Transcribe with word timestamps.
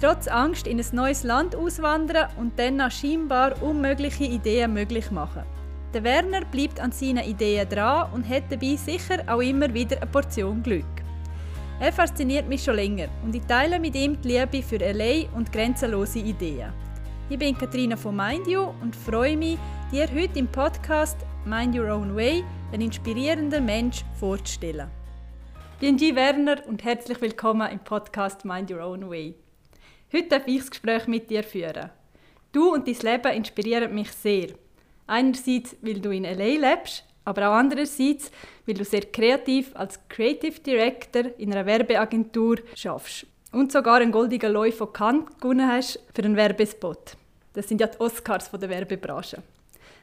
Trotz 0.00 0.28
Angst 0.28 0.66
in 0.66 0.78
ein 0.78 0.86
neues 0.92 1.22
Land 1.22 1.54
auswandern 1.54 2.28
und 2.36 2.58
dann 2.58 2.76
nach 2.76 2.90
scheinbar 2.90 3.60
unmögliche 3.62 4.24
Ideen 4.24 4.74
möglich 4.74 5.10
machen. 5.10 5.44
Der 5.94 6.02
Werner 6.02 6.44
bleibt 6.44 6.80
an 6.80 6.90
seinen 6.90 7.24
Ideen 7.24 7.68
dran 7.68 8.12
und 8.12 8.28
hat 8.28 8.44
dabei 8.50 8.76
sicher 8.76 9.22
auch 9.28 9.40
immer 9.40 9.72
wieder 9.72 9.96
eine 9.96 10.06
Portion 10.06 10.62
Glück. 10.62 10.84
Er 11.80 11.92
fasziniert 11.92 12.48
mich 12.48 12.64
schon 12.64 12.76
länger 12.76 13.08
und 13.24 13.34
ich 13.34 13.44
teile 13.46 13.78
mit 13.78 13.94
ihm 13.94 14.20
die 14.20 14.28
Liebe 14.28 14.62
für 14.62 14.78
LA 14.78 15.28
und 15.36 15.52
grenzenlose 15.52 16.18
Ideen. 16.18 16.72
Ich 17.30 17.38
bin 17.38 17.56
Katrina 17.56 17.96
von 17.96 18.16
Mind 18.16 18.46
You 18.46 18.72
und 18.82 18.94
freue 18.94 19.36
mich, 19.36 19.58
dir 19.90 20.08
heute 20.12 20.38
im 20.38 20.46
Podcast 20.48 21.16
Mind 21.44 21.76
Your 21.76 21.94
Own 21.94 22.14
Way 22.14 22.44
einen 22.72 22.82
inspirierenden 22.82 23.64
Mensch 23.64 24.04
vorzustellen. 24.18 24.90
Bin 25.80 25.96
G. 25.96 26.14
Werner 26.14 26.56
und 26.66 26.84
herzlich 26.84 27.20
willkommen 27.20 27.70
im 27.70 27.78
Podcast 27.78 28.44
Mind 28.44 28.70
Your 28.70 28.80
Own 28.80 29.08
Way. 29.08 29.43
Heute 30.14 30.28
darf 30.28 30.46
ich 30.46 30.58
das 30.58 30.70
Gespräch 30.70 31.08
mit 31.08 31.28
dir 31.28 31.42
führen. 31.42 31.90
Du 32.52 32.72
und 32.72 32.86
dein 32.86 32.94
Leben 32.94 33.36
inspirieren 33.36 33.92
mich 33.92 34.12
sehr. 34.12 34.50
Einerseits, 35.08 35.74
weil 35.82 35.98
du 35.98 36.10
in 36.12 36.22
LA 36.22 36.70
lebst, 36.70 37.04
aber 37.24 37.48
auch 37.48 37.54
andererseits, 37.54 38.30
weil 38.64 38.76
du 38.76 38.84
sehr 38.84 39.06
kreativ 39.06 39.74
als 39.74 39.98
Creative 40.08 40.60
Director 40.60 41.24
in 41.36 41.52
einer 41.52 41.66
Werbeagentur 41.66 42.58
schaffst 42.76 43.26
und 43.50 43.72
sogar 43.72 43.96
einen 43.96 44.12
goldenen 44.12 44.52
Leu 44.52 44.70
von 44.70 44.92
Cannes 44.92 45.24
gewonnen 45.40 45.68
hast 45.68 45.98
für 46.14 46.22
einen 46.22 46.36
Werbespot. 46.36 47.16
Das 47.52 47.68
sind 47.68 47.80
ja 47.80 47.88
die 47.88 47.98
Oscars 47.98 48.52
der 48.52 48.70
Werbebranche. 48.70 49.42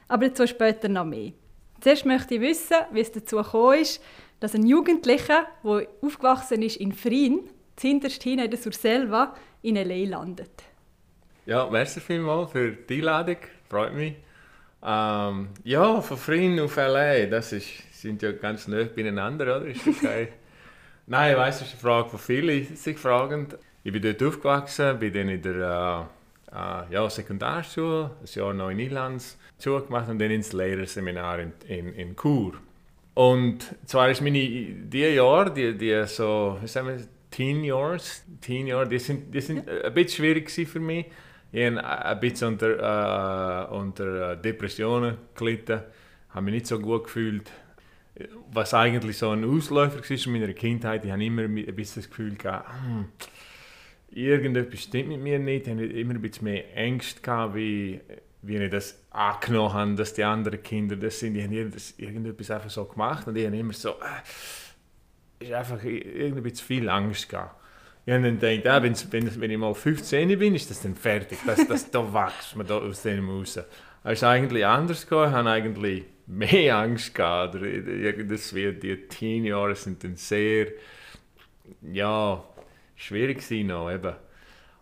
Aber 0.08 0.28
dazu 0.28 0.46
später 0.46 0.90
noch 0.90 1.06
mehr. 1.06 1.32
Zuerst 1.80 2.04
möchte 2.04 2.34
ich 2.34 2.42
wissen, 2.42 2.76
wie 2.90 3.00
es 3.00 3.12
dazu 3.12 3.36
gekommen 3.36 3.80
ist, 3.80 4.02
dass 4.40 4.54
ein 4.54 4.66
Jugendlicher, 4.66 5.46
der 5.64 5.86
aufgewachsen 6.02 6.60
ist 6.60 6.76
in 6.76 6.92
Frien, 6.92 7.48
zuhinterst 7.76 8.22
hin 8.22 8.38
in 8.38 8.50
der 8.50 8.58
Surselva, 8.58 9.34
in 9.62 9.76
L.A. 9.76 10.08
landet. 10.08 10.64
Ja, 11.46 11.68
merci 11.68 12.00
vielmals 12.00 12.52
für 12.52 12.72
die 12.72 12.98
Einladung. 12.98 13.36
Freut 13.68 13.94
mich. 13.94 14.14
Ähm, 14.84 15.48
ja, 15.64 16.00
von 16.00 16.16
Frien 16.16 16.58
auf 16.60 16.76
L.A., 16.76 17.26
das 17.26 17.52
ist, 17.52 17.68
sind 17.92 18.22
ja 18.22 18.32
ganz 18.32 18.68
nah 18.68 18.84
beieinander, 18.84 19.56
oder? 19.56 19.66
Ist 19.66 19.86
okay. 19.86 20.28
Nein, 21.06 21.32
ich 21.32 21.38
weiss, 21.38 21.58
das 21.58 21.68
ist 21.68 21.74
eine 21.74 21.80
Frage, 21.80 22.10
die 22.12 22.18
viele 22.18 22.64
sich 22.76 22.98
fragen. 22.98 23.48
Ich 23.84 23.92
bin 23.92 24.02
dort 24.02 24.22
aufgewachsen, 24.22 24.98
bin 24.98 25.12
dann 25.12 25.28
in 25.28 25.42
der 25.42 26.08
äh, 26.52 26.56
äh, 26.56 26.92
ja, 26.92 27.10
Sekundarschule, 27.10 28.10
ein 28.20 28.28
Jahr 28.32 28.54
noch 28.54 28.70
in 28.70 28.78
Irlands, 28.78 29.38
gemacht 29.62 30.08
und 30.08 30.18
dann 30.18 30.30
ins 30.30 30.52
Lehrerseminar 30.52 31.40
in, 31.40 31.52
in, 31.68 31.92
in 31.94 32.16
Chur. 32.16 32.54
Und 33.14 33.74
zwar 33.84 34.10
ist 34.10 34.22
meine, 34.22 34.38
die 34.38 35.00
Jahre, 35.00 35.52
die, 35.52 35.76
die 35.76 36.04
so, 36.06 36.58
wie 36.60 36.66
sagen 36.66 36.88
wir, 36.88 36.96
Teen 37.32 37.64
Years, 37.64 38.24
Teen 38.40 38.68
Jahre, 38.68 38.88
die 38.88 38.98
sind, 39.00 39.34
die 39.34 39.40
sind 39.40 39.68
ein 39.68 39.92
bisschen 39.92 40.24
schwierig 40.24 40.50
für 40.50 40.78
mich. 40.78 41.06
Ich 41.50 41.66
habe 41.66 41.84
ein 41.84 42.20
bisschen 42.20 42.48
unter, 42.48 43.68
äh, 43.68 43.74
unter 43.74 44.36
Depressionen 44.36 45.16
gelitten, 45.34 45.80
habe 46.30 46.44
mich 46.44 46.54
nicht 46.54 46.66
so 46.68 46.78
gut 46.78 47.04
gefühlt. 47.04 47.50
Was 48.52 48.72
eigentlich 48.72 49.18
so 49.18 49.30
ein 49.30 49.44
Ausläufer 49.44 49.98
war 49.98 50.26
in 50.26 50.32
meiner 50.32 50.52
Kindheit, 50.52 51.04
ich 51.04 51.10
habe 51.10 51.24
immer 51.24 51.42
ein 51.42 51.54
bisschen 51.54 52.02
das 52.02 52.10
Gefühl 52.10 52.36
gehabt, 52.36 52.68
hm, 52.68 53.06
irgendetwas 54.10 54.82
stimmt 54.82 55.08
mit 55.08 55.20
mir 55.20 55.38
nicht. 55.38 55.66
Ich 55.66 55.72
hatte 55.72 55.84
immer 55.84 56.14
ein 56.14 56.22
bisschen 56.22 56.44
mehr 56.44 56.76
Ängste 56.76 57.20
gehabt, 57.20 57.54
wie 57.54 58.00
wie 58.42 58.56
ich 58.56 58.70
das 58.70 58.98
angenommen 59.10 59.72
habe, 59.72 59.94
dass 59.94 60.14
die 60.14 60.24
anderen 60.24 60.62
Kinder 60.62 60.96
das 60.96 61.20
sind. 61.20 61.34
Die 61.34 61.42
haben 61.42 61.52
irgendetwas 61.52 62.50
einfach 62.50 62.70
so 62.70 62.84
gemacht 62.84 63.26
und 63.26 63.36
ich 63.36 63.46
habe 63.46 63.56
immer 63.56 63.72
so, 63.72 63.90
äh, 63.90 64.22
ist 65.42 65.52
einfach 65.52 65.82
irgendwie 65.84 66.52
zu 66.52 66.64
viel 66.64 66.88
Angst 66.88 67.28
gehabt. 67.28 67.56
Ich 68.04 68.12
habe 68.12 68.22
dann 68.24 68.38
gedacht, 68.38 68.66
ah, 68.66 68.82
wenn, 68.82 68.94
wenn, 69.12 69.40
wenn 69.40 69.50
ich 69.50 69.58
mal 69.58 69.74
15 69.74 70.38
bin, 70.38 70.54
ist 70.54 70.70
das 70.70 70.82
dann 70.82 70.96
fertig. 70.96 71.38
Das, 71.46 71.66
das, 71.66 71.90
da 71.90 72.12
wächst 72.12 72.56
man 72.56 72.66
da 72.66 72.78
aus 72.78 73.02
dem 73.02 73.28
raus. 73.28 73.58
Es 74.04 74.12
ist 74.12 74.24
eigentlich 74.24 74.66
anders 74.66 75.06
gegangen. 75.06 75.30
Ich 75.30 75.36
habe 75.36 75.50
eigentlich 75.50 76.04
mehr 76.26 76.78
Angst 76.78 77.14
gehabt. 77.14 77.54
Das 77.54 78.54
wird, 78.54 78.82
die 78.82 78.96
Teenjahre 79.08 79.76
sind 79.76 80.02
dann 80.02 80.16
sehr, 80.16 80.68
ja, 81.80 82.42
schwierig 82.96 83.38
gewesen 83.38 83.68
noch, 83.68 83.90
eben. 83.90 84.14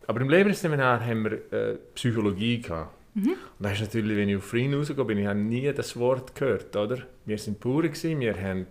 Aber 0.06 0.20
im 0.20 0.30
Lebensseminar 0.30 1.04
haben 1.04 1.24
wir 1.24 1.52
äh, 1.52 1.76
Psychologie 1.94 2.62
gehabt. 2.62 2.94
Mhm. 3.14 3.30
Und 3.30 3.38
das 3.58 3.74
ist 3.74 3.80
natürlich, 3.80 4.16
wenn 4.16 4.28
ich 4.28 4.36
auf 4.36 4.44
Freien 4.44 4.74
rausgehe, 4.74 5.04
bin, 5.04 5.18
ich 5.18 5.26
habe 5.26 5.38
nie 5.38 5.72
das 5.72 5.96
Wort 5.98 6.34
gehört, 6.34 6.74
oder? 6.74 7.06
Wir 7.26 7.38
sind 7.38 7.60
pure 7.60 7.88
gewesen, 7.88 8.20
wir 8.20 8.40
haben 8.40 8.66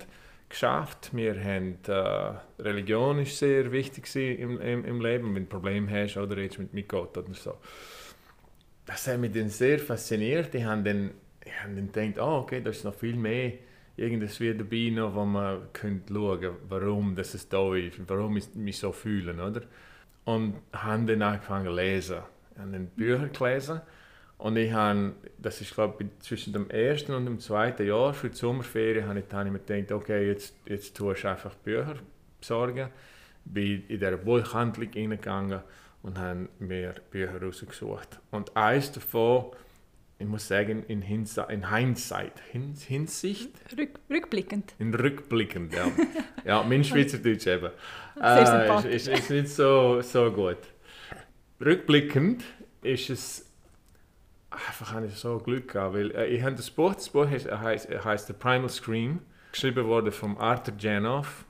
geschafft, 0.49 1.11
wir 1.13 1.41
haben, 1.43 1.77
äh, 1.87 2.61
Religion 2.61 3.19
ist 3.19 3.37
sehr 3.37 3.71
wichtig 3.71 4.13
im, 4.15 4.59
im, 4.59 4.83
im 4.83 5.01
Leben, 5.01 5.27
wenn 5.27 5.35
du 5.35 5.41
ein 5.41 5.49
Problem 5.49 5.89
hast, 5.89 6.17
oder 6.17 6.37
jetzt 6.39 6.57
mit, 6.59 6.73
mit 6.73 6.89
Gott 6.89 7.17
oder 7.17 7.33
so. 7.33 7.57
Das 8.85 9.07
hat 9.07 9.19
mich 9.19 9.31
dann 9.31 9.49
sehr 9.49 9.77
fasziniert. 9.79 10.53
Ich 10.55 10.63
habe 10.63 10.81
dann, 10.81 11.11
ich 11.45 11.63
habe 11.63 11.75
dann 11.75 11.91
gedacht, 11.91 12.19
oh, 12.19 12.39
okay, 12.39 12.61
da 12.61 12.71
ist 12.71 12.83
noch 12.83 12.95
viel 12.95 13.15
mehr 13.15 13.53
irgendwas 13.99 14.39
wie 14.39 14.53
dabei 14.53 14.89
noch, 14.91 15.13
wo 15.13 15.25
man 15.25 15.71
könnte 15.73 16.13
schauen 16.13 16.55
warum 16.69 17.15
das 17.15 17.33
es 17.33 17.49
da 17.49 17.75
ist, 17.75 17.99
warum 18.07 18.37
ich 18.37 18.55
mich 18.55 18.79
so 18.79 18.91
fühle, 18.91 19.33
oder? 19.33 19.61
Und 20.25 20.55
habe 20.73 21.05
dann 21.05 21.21
angefangen 21.21 21.65
zu 21.65 21.73
lesen. 21.73 22.17
Ich 22.53 22.59
habe 22.59 22.71
dann 22.71 22.87
Bücher 22.87 23.27
gelesen 23.27 23.81
und 24.39 24.55
ich 24.55 24.71
habe, 24.71 25.13
das 25.37 25.59
ist 25.59 25.73
glaube 25.73 26.05
ich 26.05 26.25
zwischen 26.25 26.53
dem 26.53 26.69
ersten 26.69 27.13
und 27.13 27.25
dem 27.25 27.39
zweiten 27.39 27.85
Jahr 27.85 28.13
für 28.13 28.29
die 28.29 28.37
Sommerferien, 28.37 29.05
habe 29.05 29.19
ich, 29.19 29.33
habe 29.33 29.47
ich 29.47 29.51
mir 29.51 29.59
gedacht, 29.59 29.91
okay, 29.91 30.27
jetzt, 30.27 30.55
jetzt 30.65 30.95
tust 30.95 31.25
du 31.25 31.27
einfach 31.27 31.53
Bücher 31.55 31.95
besorgen. 32.39 32.89
Bin 33.43 33.83
in 33.89 33.99
dieser 33.99 34.15
Buchhandlung 34.15 34.89
reingegangen 34.95 35.59
und 36.03 36.17
habe 36.17 36.47
mir 36.59 36.95
Bücher 37.11 37.41
rausgesucht. 37.41 38.21
Und 38.31 38.55
eines 38.55 38.93
davon, 38.93 39.51
ich 40.19 40.27
muss 40.27 40.47
sagen, 40.47 40.85
in, 40.87 41.01
Hinsa 41.01 41.43
in 41.43 41.69
Hindsight, 41.69 42.41
in 42.53 42.75
Hinsicht? 42.75 43.51
Rück, 43.77 43.99
rückblickend. 44.09 44.73
In 44.79 44.93
rückblickend, 44.93 45.73
ja. 45.73 45.91
ja, 46.45 46.63
mein 46.63 46.85
Schweizerdeutsch 46.85 47.47
eben. 47.47 47.71
Äh, 48.21 48.95
ist, 48.95 49.07
ist, 49.07 49.19
ist 49.19 49.29
nicht 49.31 49.49
so, 49.49 49.99
so 49.99 50.31
gut. 50.31 50.59
Rückblickend 51.59 52.45
ist 52.81 53.09
es 53.09 53.48
einfach 54.49 54.93
habe 54.93 55.07
ich 55.07 55.15
so 55.15 55.37
Glück 55.37 55.71
gehabt, 55.71 55.95
weil 55.95 56.11
äh, 56.11 56.27
ich 56.27 56.43
habe 56.43 56.55
das 56.55 56.69
Buch, 56.69 56.95
das 56.95 57.09
Buch 57.09 57.27
heißt, 57.27 57.51
heißt, 57.51 57.89
heißt 58.03 58.27
The 58.27 58.33
Primal 58.33 58.69
Scream, 58.69 59.19
geschrieben 59.51 59.85
wurde 59.85 60.11
von 60.11 60.37
Arthur 60.37 60.73
Janoff 60.77 61.45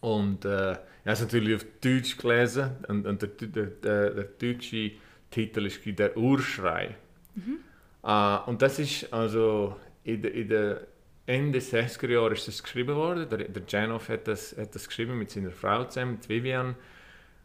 und 0.00 0.44
äh, 0.44 0.72
ich 0.72 1.06
habe 1.06 1.12
es 1.12 1.20
natürlich 1.20 1.56
auf 1.56 1.66
Deutsch 1.80 2.16
gelesen 2.16 2.70
und, 2.88 3.06
und 3.06 3.22
der, 3.22 3.28
der, 3.28 3.66
der, 3.66 4.10
der, 4.10 4.24
deutsche 4.24 4.92
Titel 5.30 5.66
ist 5.66 5.80
«Der 5.84 6.16
Urschrei». 6.16 6.96
Mhm. 7.34 7.58
Uh, 8.04 8.38
und 8.46 8.60
das 8.60 8.80
ist 8.80 9.12
also 9.12 9.76
in 10.02 10.22
der, 10.22 10.34
in 10.34 10.48
der 10.48 10.80
Ende 11.24 11.60
60er 11.60 12.10
Jahre 12.10 12.32
ist 12.32 12.48
das 12.48 12.62
geschrieben 12.62 12.96
worden. 12.96 13.28
Der, 13.28 13.38
der 13.48 13.62
Janoff 13.66 14.08
hat 14.08 14.26
das, 14.26 14.56
hat 14.58 14.74
das 14.74 14.88
geschrieben 14.88 15.16
mit 15.16 15.30
seiner 15.30 15.52
Frau 15.52 15.84
zusammen, 15.84 16.12
mit 16.12 16.28
Vivian. 16.28 16.74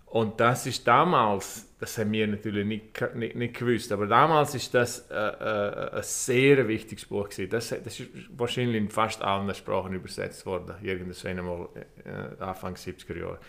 Und 0.09 0.39
das 0.39 0.65
ist 0.65 0.87
damals, 0.87 1.67
das 1.79 1.97
haben 1.97 2.13
wir 2.13 2.27
natürlich 2.27 2.65
nicht, 2.65 3.15
nicht, 3.15 3.35
nicht 3.35 3.59
gewusst, 3.59 3.91
aber 3.91 4.07
damals 4.07 4.55
ist 4.55 4.73
das 4.73 5.09
äh, 5.11 5.15
äh, 5.15 5.97
ein 5.97 6.03
sehr 6.03 6.65
wichtiges 6.67 7.05
Buch 7.05 7.27
gewesen. 7.27 7.49
Das, 7.49 7.69
das 7.69 7.99
ist 7.99 8.09
wahrscheinlich 8.29 8.77
in 8.77 8.89
fast 8.89 9.21
allen 9.21 9.53
Sprachen 9.53 9.93
übersetzt 9.93 10.45
worden, 10.45 10.75
irgendwann 10.81 11.37
einmal 11.37 11.67
äh, 12.05 12.41
Anfang 12.41 12.75
70er 12.75 13.19
Jahre. 13.19 13.39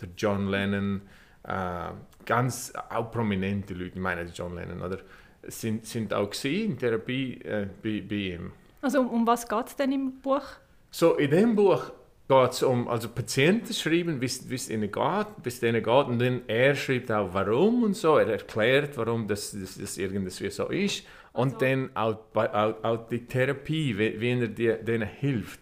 Der 0.00 0.08
John 0.16 0.48
Lennon, 0.48 1.02
äh, 1.44 1.90
ganz 2.26 2.72
auch 2.90 3.12
prominente 3.12 3.74
Leute, 3.74 3.92
ich 3.94 4.00
meine 4.00 4.24
John 4.24 4.56
Lennon, 4.56 4.82
oder, 4.82 4.98
sind, 5.44 5.86
sind 5.86 6.12
auch 6.12 6.32
in 6.42 6.76
Therapie 6.76 7.40
äh, 7.42 7.68
bei, 7.80 8.02
bei 8.06 8.14
ihm. 8.16 8.52
Also 8.82 9.00
um, 9.00 9.08
um 9.08 9.26
was 9.26 9.48
geht 9.48 9.66
es 9.68 9.76
denn 9.76 9.92
im 9.92 10.20
Buch? 10.20 10.42
So, 10.90 11.14
in 11.14 11.30
dem 11.30 11.54
Buch 11.54 11.92
geht 12.28 12.50
es 12.50 12.62
um, 12.62 12.88
also 12.88 13.08
Patienten 13.08 13.72
schreiben, 13.72 14.20
wie 14.20 14.26
es 14.26 14.70
ihnen 14.70 14.92
geht, 14.92 15.26
bis 15.42 15.60
denen 15.60 15.82
geht 15.82 16.06
und 16.06 16.18
dann 16.18 16.42
er 16.46 16.74
schreibt 16.74 17.10
auch 17.10 17.32
warum 17.32 17.84
und 17.84 17.96
so, 17.96 18.18
er 18.18 18.28
erklärt, 18.28 18.96
warum 18.96 19.26
das, 19.26 19.56
das, 19.58 19.78
das 19.78 19.96
irgendwie 19.96 20.30
so 20.50 20.66
ist 20.66 21.04
und 21.32 21.54
also. 21.54 21.58
dann 21.58 21.90
auch, 21.96 22.18
auch, 22.34 22.84
auch, 22.84 23.08
die 23.08 23.26
Therapie, 23.26 23.96
wie, 23.96 24.20
wie 24.20 24.30
er 24.30 24.48
die, 24.48 24.74
denen 24.84 25.08
hilft. 25.08 25.60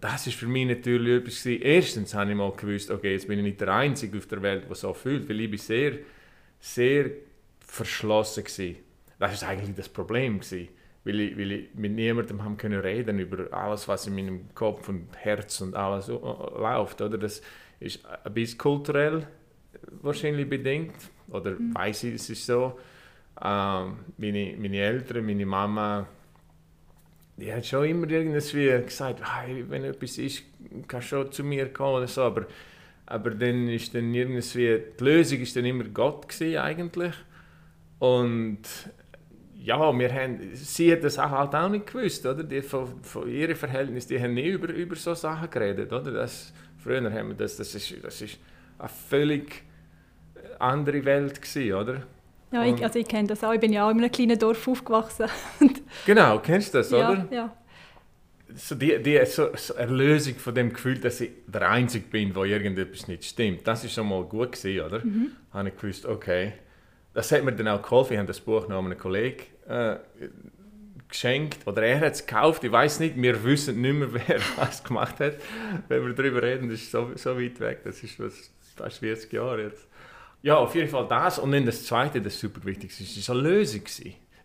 Das 0.00 0.26
ist 0.26 0.36
für 0.36 0.46
mich 0.46 0.66
natürlich 0.66 1.22
etwas 1.22 1.42
gewesen. 1.42 1.62
Erstens 1.62 2.14
habe 2.14 2.30
ich 2.30 2.36
mal 2.36 2.52
gewusst, 2.52 2.90
okay, 2.90 3.12
jetzt 3.12 3.26
bin 3.26 3.38
ich 3.38 3.44
nicht 3.44 3.60
der 3.60 3.74
Einzige 3.74 4.18
auf 4.18 4.26
der 4.26 4.42
Welt, 4.42 4.68
der 4.68 4.76
so 4.76 4.92
fühlt, 4.92 5.28
weil 5.28 5.40
ich 5.40 5.50
bin 5.50 5.58
sehr, 5.58 5.92
sehr 6.60 7.10
verschlossen 7.60 8.44
war. 8.44 9.28
Das 9.30 9.42
war 9.42 9.48
eigentlich 9.48 9.74
das 9.74 9.88
Problem 9.88 10.38
gewesen 10.38 10.68
weil 11.06 11.20
ich, 11.20 11.38
weil 11.38 11.52
ich 11.52 11.68
mit 11.74 11.92
niemandem 11.92 12.44
haben 12.44 12.56
können 12.58 12.80
reden 12.80 13.18
über 13.18 13.50
alles, 13.52 13.88
was 13.88 14.06
in 14.06 14.14
meinem 14.16 14.54
Kopf 14.54 14.88
und 14.88 15.08
Herz 15.16 15.60
und 15.62 15.74
alles 15.74 16.08
läuft. 16.08 17.00
Oder? 17.00 17.16
Das 17.16 17.40
ist 17.80 18.04
ein 18.24 18.34
bisschen 18.34 18.58
kulturell 18.58 19.26
wahrscheinlich 20.02 20.48
bedingt, 20.48 20.96
oder 21.28 21.52
mhm. 21.52 21.74
weiß 21.74 22.04
ich, 22.04 22.14
es 22.14 22.28
ist 22.28 22.44
so. 22.44 22.78
Ähm, 23.42 23.96
meine, 24.18 24.54
meine 24.58 24.78
Eltern, 24.78 25.24
meine 25.24 25.46
Mama, 25.46 26.06
die 27.36 27.52
hat 27.52 27.64
schon 27.64 27.84
immer 27.86 28.10
irgendwie 28.10 28.82
gesagt, 28.84 29.20
hey, 29.22 29.64
wenn 29.68 29.84
etwas 29.84 30.18
ist, 30.18 30.42
kannst 30.88 31.12
du 31.12 31.16
schon 31.16 31.32
zu 31.32 31.44
mir 31.44 31.72
kommen 31.72 31.96
oder 31.96 32.08
so, 32.08 32.22
aber 32.22 32.46
Aber 33.08 33.30
dann 33.30 33.68
ist 33.68 33.94
dann 33.94 34.12
irgendwie, 34.12 34.82
die 34.98 35.04
Lösung 35.04 35.40
ist 35.40 35.54
dann 35.54 35.64
immer 35.64 35.84
Gott 35.84 36.28
gewesen, 36.28 36.58
eigentlich. 36.58 37.14
Und 38.00 38.58
ja, 39.66 39.98
wir 39.98 40.14
haben, 40.14 40.38
sie 40.54 40.92
hat 40.92 41.02
das 41.02 41.18
halt 41.18 41.52
auch 41.52 41.68
nicht 41.68 41.88
gewusst, 41.88 42.24
oder? 42.24 42.44
Die, 42.44 42.62
von, 42.62 43.02
von 43.02 43.28
ihrem 43.28 43.56
Verhältnis, 43.56 44.06
die 44.06 44.20
haben 44.20 44.34
nie 44.34 44.50
über, 44.50 44.68
über 44.72 44.94
so 44.94 45.12
Sachen 45.12 45.50
geredet, 45.50 45.92
oder? 45.92 46.12
Das, 46.12 46.52
früher 46.78 47.12
haben 47.12 47.28
wir 47.30 47.34
das, 47.34 47.56
das 47.56 47.74
ist, 47.74 47.92
das 48.00 48.22
ist 48.22 48.38
eine 48.78 48.88
völlig 48.88 49.64
andere 50.60 51.04
Welt 51.04 51.42
gewesen, 51.42 51.74
oder? 51.74 52.02
Ja, 52.52 52.64
ich, 52.64 52.80
also 52.80 53.00
ich 53.00 53.08
kenne 53.08 53.26
das 53.26 53.42
auch. 53.42 53.52
Ich 53.54 53.58
bin 53.58 53.72
ja 53.72 53.84
auch 53.84 53.90
in 53.90 53.98
einem 53.98 54.12
kleinen 54.12 54.38
Dorf 54.38 54.68
aufgewachsen. 54.68 55.26
genau, 56.06 56.38
kennst 56.38 56.72
du 56.72 56.78
das, 56.78 56.92
ja, 56.92 57.10
oder? 57.10 57.26
Ja. 57.32 57.56
So 58.54 58.76
die, 58.76 59.02
die 59.02 59.20
so, 59.26 59.48
so 59.56 59.74
Erlösung 59.74 60.36
von 60.36 60.54
dem 60.54 60.72
Gefühl, 60.72 61.00
dass 61.00 61.20
ich 61.20 61.30
der 61.48 61.68
Einzige 61.68 62.06
bin, 62.06 62.36
wo 62.36 62.44
irgendetwas 62.44 63.08
nicht 63.08 63.24
stimmt, 63.24 63.66
das 63.66 63.82
ist 63.82 63.94
schon 63.94 64.08
mal 64.08 64.22
gut 64.22 64.52
gewesen, 64.52 64.86
oder? 64.86 65.04
Mhm. 65.04 65.32
Habe 65.52 65.70
ich 65.70 65.76
gewusst, 65.76 66.06
okay. 66.06 66.52
Das 67.16 67.32
hat 67.32 67.44
mir 67.44 67.52
dann 67.52 67.68
auch 67.68 67.80
geholfen. 67.80 68.12
Ich 68.12 68.18
habe 68.18 68.26
das 68.26 68.40
Buch 68.40 68.68
noch 68.68 68.84
einem 68.84 68.98
Kollegen 68.98 69.42
äh, 69.66 69.96
geschenkt 71.08 71.66
oder 71.66 71.82
er 71.82 72.00
hat 72.00 72.12
es 72.12 72.26
gekauft. 72.26 72.62
Ich 72.62 72.70
weiß 72.70 73.00
nicht, 73.00 73.16
wir 73.16 73.42
wissen 73.42 73.80
nicht 73.80 73.94
mehr, 73.94 74.12
wer 74.28 74.38
was 74.56 74.84
gemacht 74.84 75.18
hat. 75.20 75.36
Wenn 75.88 76.04
wir 76.06 76.12
darüber 76.12 76.42
reden, 76.42 76.68
das 76.68 76.82
ist 76.82 76.90
so, 76.90 77.12
so 77.14 77.40
weit 77.40 77.58
weg. 77.58 77.80
Das 77.84 78.02
ist 78.02 78.20
was, 78.20 78.52
fast 78.76 78.98
40 78.98 79.32
Jahre 79.32 79.62
jetzt. 79.62 79.88
Ja, 80.42 80.56
auf 80.56 80.74
jeden 80.74 80.90
Fall 80.90 81.08
das. 81.08 81.38
Und 81.38 81.52
dann 81.52 81.64
das 81.64 81.86
Zweite, 81.86 82.20
das 82.20 82.38
super 82.38 82.62
wichtig 82.66 82.90
ist, 83.00 83.16
ist 83.16 83.30
eine 83.30 83.40
Lösung. 83.40 83.84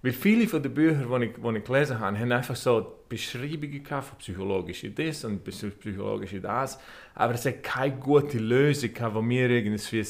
Weil 0.01 0.13
viele 0.13 0.47
von 0.47 0.63
den 0.63 0.73
Büchern, 0.73 1.09
die 1.09 1.25
ich, 1.25 1.33
die 1.33 1.57
ich 1.57 1.63
gelesen 1.65 1.99
habe, 1.99 2.17
haben 2.17 2.31
einfach 2.31 2.55
so 2.55 2.99
Beschreibungen 3.09 3.83
gehabt 3.83 4.05
von 4.05 4.17
psychologische 4.17 4.91
das 4.91 5.25
und 5.25 5.43
psychologische 5.43 6.39
das. 6.39 6.79
Aber 7.15 7.33
es 7.33 7.45
hat 7.45 7.63
keine 7.63 7.97
gute 7.97 8.37
Lösung 8.37 8.93
gehabt, 8.93 9.17
die 9.17 9.21
mir 9.21 9.49
irgendwie 9.49 10.05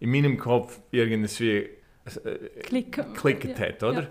in 0.00 0.10
meinem 0.10 0.36
Kopf 0.36 0.80
irgendwie 0.90 1.81
äh, 2.04 2.38
geklickt 2.60 2.98
hat, 3.60 3.82
oder? 3.82 4.02
Ja. 4.02 4.08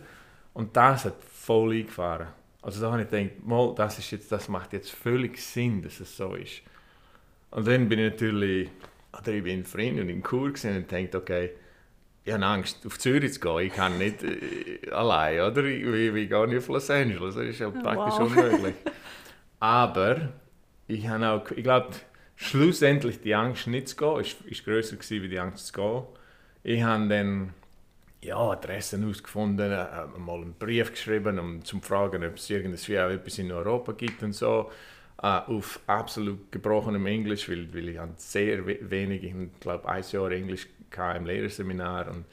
Und 0.53 0.75
das 0.75 1.05
hat 1.05 1.23
voll 1.23 1.73
eingefahren. 1.73 2.27
Also 2.61 2.81
da 2.81 2.91
habe 2.91 3.03
ich 3.03 3.09
gedacht, 3.09 3.45
mal, 3.45 3.73
das, 3.75 3.97
ist 3.99 4.11
jetzt, 4.11 4.31
das 4.31 4.47
macht 4.47 4.73
jetzt 4.73 4.91
völlig 4.91 5.41
Sinn, 5.41 5.81
dass 5.81 5.99
es 5.99 6.15
so 6.15 6.35
ist. 6.35 6.61
Und 7.49 7.67
dann 7.67 7.89
bin 7.89 7.99
ich 7.99 8.11
natürlich 8.11 8.69
oder 9.17 9.31
ich 9.33 9.43
bin 9.43 9.59
in 9.59 9.65
Frieden 9.65 9.99
und 9.99 10.09
in 10.09 10.23
Chur 10.23 10.53
und 10.63 10.91
dachte, 10.91 11.17
okay, 11.17 11.51
ich 12.23 12.33
habe 12.33 12.45
Angst, 12.45 12.85
auf 12.85 12.99
Zürich 12.99 13.33
zu 13.33 13.39
gehen. 13.39 13.59
Ich 13.59 13.73
kann 13.73 13.97
nicht 13.97 14.23
äh, 14.23 14.89
allein, 14.91 15.41
oder? 15.41 15.63
Ich, 15.63 15.83
ich, 15.83 16.13
ich 16.13 16.29
gehe 16.29 16.47
nicht 16.47 16.59
auf 16.59 16.67
Los 16.67 16.89
Angeles. 16.89 17.35
Das 17.35 17.45
ist 17.45 17.59
ja 17.59 17.69
praktisch 17.69 18.19
wow. 18.19 18.29
unmöglich. 18.29 18.75
Aber 19.59 20.29
ich 20.87 21.07
habe 21.07 21.27
auch, 21.27 21.51
ich 21.51 21.63
glaube, 21.63 21.89
schlussendlich 22.35 23.21
die 23.21 23.33
Angst 23.33 23.67
nicht 23.67 23.89
zu 23.89 23.95
gehen, 23.95 24.19
ist, 24.19 24.41
ist 24.41 24.63
grösser 24.63 24.95
gewesen, 24.95 25.23
wie 25.23 25.29
die 25.29 25.39
Angst 25.39 25.67
zu 25.67 25.73
gehen. 25.73 26.03
Ich 26.63 26.83
habe 26.83 27.07
dann 27.07 27.53
ja, 28.23 28.37
Adressen 28.37 29.01
herausgefunden, 29.01 29.71
äh, 29.71 30.19
mal 30.19 30.41
einen 30.41 30.53
Brief 30.53 30.91
geschrieben, 30.91 31.39
um 31.39 31.65
zu 31.65 31.79
fragen, 31.79 32.23
ob 32.23 32.35
es 32.35 32.49
irgendwie 32.49 32.99
auch 32.99 33.09
etwas 33.09 33.39
in 33.39 33.51
Europa 33.51 33.93
gibt 33.93 34.21
und 34.23 34.33
so 34.33 34.69
äh, 35.21 35.27
auf 35.27 35.79
absolut 35.87 36.51
gebrochenem 36.51 37.05
Englisch, 37.05 37.49
weil, 37.49 37.73
weil 37.73 37.89
ich 37.89 37.99
sehr 38.17 38.65
wenig, 38.65 39.23
ich 39.23 39.35
glaube 39.59 39.87
ein 39.87 40.03
Jahr 40.09 40.31
Englisch 40.31 40.67
im 41.15 41.25
Lehrerseminar 41.25 42.09
und, 42.09 42.25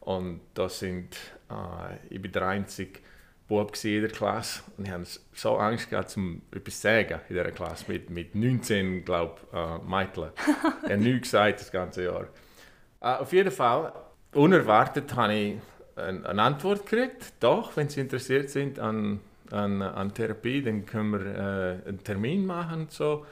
und 0.00 0.40
da 0.54 0.68
sind, 0.68 1.16
äh, 1.50 2.14
ich 2.14 2.22
bin 2.22 2.32
der 2.32 2.48
einzige 2.48 3.00
Bub 3.48 3.72
in 3.84 4.02
der 4.02 4.10
Klasse 4.10 4.62
und 4.76 4.86
ich 4.86 4.90
hatte 4.90 5.06
so 5.32 5.56
Angst 5.56 5.90
gehabt, 5.90 6.16
um 6.16 6.42
etwas 6.50 6.74
zu 6.74 6.80
sagen 6.82 7.20
in 7.28 7.36
dieser 7.36 7.52
Klasse 7.52 7.84
mit, 7.88 8.10
mit 8.10 8.34
19, 8.34 9.04
glaube 9.04 9.36
ich, 9.52 9.58
äh, 9.58 9.78
Mädchen. 9.86 10.30
ich 10.84 10.90
habe 10.90 10.96
nichts 10.98 11.30
gesagt 11.30 11.60
das 11.60 11.70
ganze 11.70 12.04
Jahr. 12.04 12.26
Äh, 13.00 13.20
auf 13.20 13.32
jeden 13.32 13.50
Fall, 13.50 13.92
unerwartet 14.36 15.14
habe 15.14 15.34
ich 15.34 15.56
eine, 15.96 16.42
Antwort 16.42 16.86
gekriegt, 16.86 17.32
doch, 17.40 17.76
wenn 17.76 17.88
Sie 17.88 18.00
interessiert 18.00 18.50
sind 18.50 18.78
an 18.78 19.20
an, 19.52 19.82
an 19.82 20.12
Therapie, 20.12 20.62
dann 20.62 20.86
können 20.86 21.12
wir 21.12 21.26
äh, 21.26 21.88
einen 21.88 22.02
Termin 22.02 22.46
machen 22.46 22.82
und 22.82 22.92
so. 22.92 23.24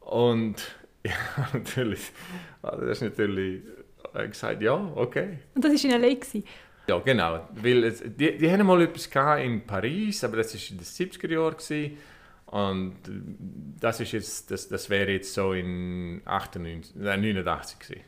Und 0.00 0.56
ja, 1.04 1.12
natürlich, 1.52 2.12
also 2.62 2.86
das 2.86 2.98
ist 2.98 3.02
natürlich 3.02 3.62
äh, 4.14 4.28
gesagt, 4.28 4.62
ja, 4.62 4.74
okay. 4.94 5.38
Und 5.54 5.64
das 5.64 5.72
war 5.72 5.90
in 5.90 6.02
L.A.? 6.02 6.14
Gewesen. 6.14 6.44
Ja, 6.86 6.98
genau. 6.98 7.48
Weil 7.54 7.84
es, 7.84 8.02
die, 8.04 8.36
die 8.36 8.50
hatten 8.50 8.66
mal 8.66 8.82
etwas 8.82 9.06
in 9.42 9.66
Paris, 9.66 10.22
aber 10.24 10.38
das 10.38 10.54
war 10.54 10.70
in 10.70 10.78
den 10.78 10.84
70er 10.84 11.30
Jahren. 11.30 11.98
Und 12.46 12.96
das, 13.80 14.00
ist 14.00 14.12
jetzt, 14.12 14.50
das, 14.50 14.68
das 14.68 14.90
wäre 14.90 15.12
jetzt 15.12 15.32
so 15.32 15.54
in 15.54 16.20
98, 16.24 16.94
nein, 16.96 17.20
89 17.22 17.78
gewesen. 17.78 18.02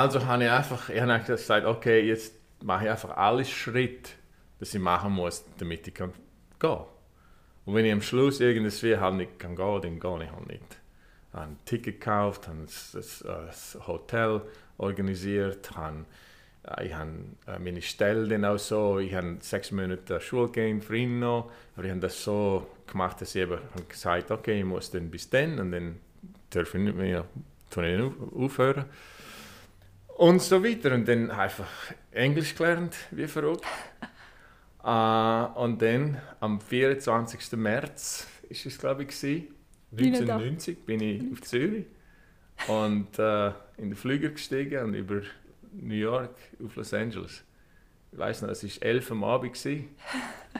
Also 0.00 0.24
habe 0.24 0.44
ich 0.44 0.50
einfach, 0.50 0.88
ich 0.88 1.00
habe 1.00 1.22
gesagt, 1.22 1.66
okay, 1.66 2.00
jetzt 2.00 2.34
mache 2.62 2.84
ich 2.84 2.90
einfach 2.90 3.16
alle 3.16 3.44
Schritte 3.44 4.10
dass 4.58 4.72
ich 4.74 4.80
machen 4.80 5.12
muss, 5.14 5.44
damit 5.58 5.88
ich 5.88 5.94
kann 5.94 6.12
gehen. 6.60 6.84
Und 7.64 7.74
wenn 7.74 7.84
ich 7.84 7.92
am 7.92 8.00
Schluss 8.00 8.38
irgendwie 8.38 8.96
halt 8.96 9.14
nicht 9.16 9.38
kann 9.40 9.56
gehen 9.56 9.82
dann 9.82 9.98
gehe 9.98 10.24
ich 10.24 10.30
halt 10.30 10.46
nicht. 10.46 10.62
Ich 11.28 11.34
habe 11.34 11.46
ein 11.46 11.58
Ticket 11.64 12.00
gekauft, 12.00 12.46
habe 12.46 12.58
ein 12.60 13.86
Hotel 13.88 14.40
organisiert, 14.78 15.72
habe, 15.74 16.04
äh, 16.62 16.86
ich 16.86 16.94
habe 16.94 17.10
äh, 17.48 17.58
meine 17.58 17.82
Stelle 17.82 18.28
dann 18.28 18.44
auch 18.44 18.58
so, 18.58 19.00
ich 19.00 19.12
habe 19.14 19.38
sechs 19.40 19.72
Monate 19.72 20.20
Schule 20.20 20.46
gegeben 20.46 20.80
ihn 20.94 21.18
noch, 21.18 21.50
aber 21.74 21.84
ich 21.84 21.90
habe 21.90 22.00
das 22.00 22.22
so 22.22 22.68
gemacht, 22.86 23.20
dass 23.20 23.34
ich 23.34 23.42
eben 23.42 23.58
gesagt 23.88 24.30
okay, 24.30 24.60
ich 24.60 24.64
muss 24.64 24.92
dann 24.92 25.10
bis 25.10 25.28
dann 25.28 25.58
und 25.58 25.72
dann 25.72 25.98
darf 26.50 26.72
ich 26.72 26.80
nicht 26.80 26.96
mehr 26.96 27.24
aufhören. 28.36 28.84
Und 30.16 30.42
so 30.42 30.62
weiter. 30.62 30.94
Und 30.94 31.06
dann 31.08 31.30
einfach 31.30 31.68
Englisch 32.10 32.54
gelernt, 32.54 32.96
wie 33.10 33.26
verrückt. 33.26 33.64
Uh, 34.84 35.46
und 35.54 35.80
dann 35.80 36.20
am 36.40 36.60
24. 36.60 37.52
März 37.52 38.26
ist 38.48 38.66
es 38.66 38.76
glaube 38.76 39.04
ich 39.04 39.24
1990 39.92 40.84
bin 40.84 41.00
ich 41.00 41.22
auf 41.30 41.40
Zürich 41.42 41.86
und 42.66 43.16
uh, 43.20 43.52
in 43.76 43.90
den 43.90 43.94
Flüger 43.94 44.30
gestiegen 44.30 44.82
und 44.82 44.94
über 44.94 45.20
New 45.72 45.94
York 45.94 46.34
auf 46.64 46.74
Los 46.74 46.92
Angeles. 46.92 47.44
Ich 48.10 48.18
weiß 48.18 48.42
noch, 48.42 48.48
es 48.48 48.64
war 48.64 48.86
11 48.88 49.10
am 49.12 49.22
Abend. 49.22 49.56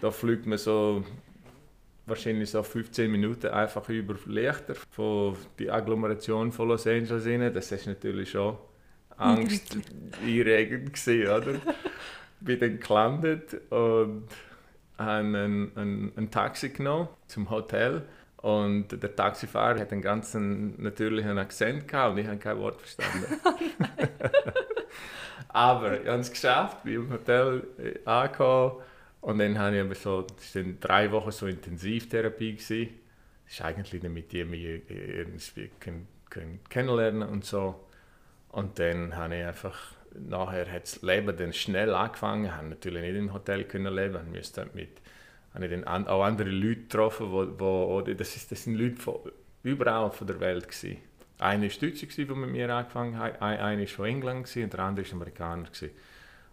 Da 0.01 0.11
fliegt 0.13 0.47
man 0.47 0.59
so 0.59 1.05
wahrscheinlich 2.07 2.51
so 2.51 2.63
15 2.63 3.11
Minuten 3.11 3.49
einfach 3.49 3.89
über 3.89 4.15
Lichter 4.27 4.75
von 4.75 5.37
die 5.59 5.71
Agglomeration 5.71 6.53
von 6.53 6.69
Los 6.69 6.87
Angeles 6.87 7.27
rein. 7.27 7.53
Das 7.53 7.73
ist 7.73 7.87
natürlich 7.87 8.31
schon 8.31 8.57
Angst 9.17 9.77
einregend 10.23 10.93
gewesen, 10.93 11.29
oder? 11.29 11.61
bin 12.41 12.61
dann 12.61 12.81
gelandet 12.81 13.55
und 13.71 14.29
habe 14.99 15.19
ein, 15.19 15.73
ein, 15.77 16.13
ein 16.17 16.31
Taxi 16.31 16.71
genommen 16.71 17.09
zum 17.29 17.51
Hotel. 17.51 18.03
Und 18.39 18.89
der 19.01 19.15
Taxifahrer 19.15 19.79
hat 19.79 19.93
einen 19.93 20.03
ganz 20.03 20.35
natürlichen 20.35 21.39
Akzent 21.39 21.87
gehabt 21.87 22.13
und 22.13 22.19
ich 22.19 22.27
habe 22.27 22.39
kein 22.39 22.59
Wort 22.59 22.81
verstanden. 22.81 23.41
Aber 25.49 26.01
ich 26.01 26.09
habe 26.09 26.21
es 26.21 26.31
geschafft, 26.31 26.83
bin 26.83 26.95
im 26.95 27.13
Hotel 27.13 27.63
äh, 27.79 28.09
angekommen 28.09 28.83
und 29.21 29.39
dann 29.39 29.59
habe 29.59 29.77
ich 29.77 29.83
aber 29.83 29.95
so, 29.95 30.23
das 30.23 30.57
war 30.57 30.65
drei 30.81 31.13
Wochen 31.13 31.31
so 31.31 31.47
Intensivtherapie. 31.47 32.55
Gewesen. 32.55 32.89
Das 33.45 33.55
ist 33.55 33.63
eigentlich 33.63 34.03
damit 34.03 34.33
die 34.33 34.45
mich 34.45 34.65
irgendwie 34.89 35.71
kennenlernen 36.69 37.29
und 37.29 37.45
so. 37.45 37.89
Und 38.53 38.79
dann 38.79 39.17
habe 39.17 39.37
ich 39.37 39.45
einfach 39.45 39.79
nachher 40.15 40.71
hat 40.71 40.83
das 40.83 41.03
Leben 41.03 41.37
dann 41.37 41.53
schnell 41.53 41.95
angefangen. 41.95 42.45
Ich 42.45 42.69
natürlich 42.69 43.03
nicht 43.03 43.17
im 43.17 43.33
Hotel 43.33 43.65
können 43.65 43.95
leben, 43.95 44.19
ich 44.27 44.39
musste 44.39 44.69
mit 44.75 45.01
habe 45.55 45.69
dann 45.69 45.85
auch 45.85 46.23
andere 46.23 46.49
Leute 46.49 46.83
getroffen, 46.83 47.31
wo, 47.31 47.47
wo 47.59 48.01
das, 48.01 48.37
ist, 48.37 48.51
das 48.51 48.65
sind 48.65 48.77
Leute 48.77 48.97
von 48.97 49.17
überall 49.63 50.11
von 50.11 50.27
der 50.27 50.41
Welt 50.41 50.69
gewesen. 50.69 50.99
Einer 51.39 51.65
war 51.65 51.81
Deutscher, 51.81 52.07
der 52.07 52.37
mit 52.37 52.51
mir 52.51 52.75
angefangen 52.75 53.19
hat, 53.19 53.43
einer 53.43 53.81
war 53.81 53.87
von 53.87 54.07
England 54.07 54.57
und 54.57 54.73
der 54.73 54.81
andere 54.81 55.07
war 55.07 55.13
Amerikaner. 55.13 55.65
Gewesen. 55.65 55.91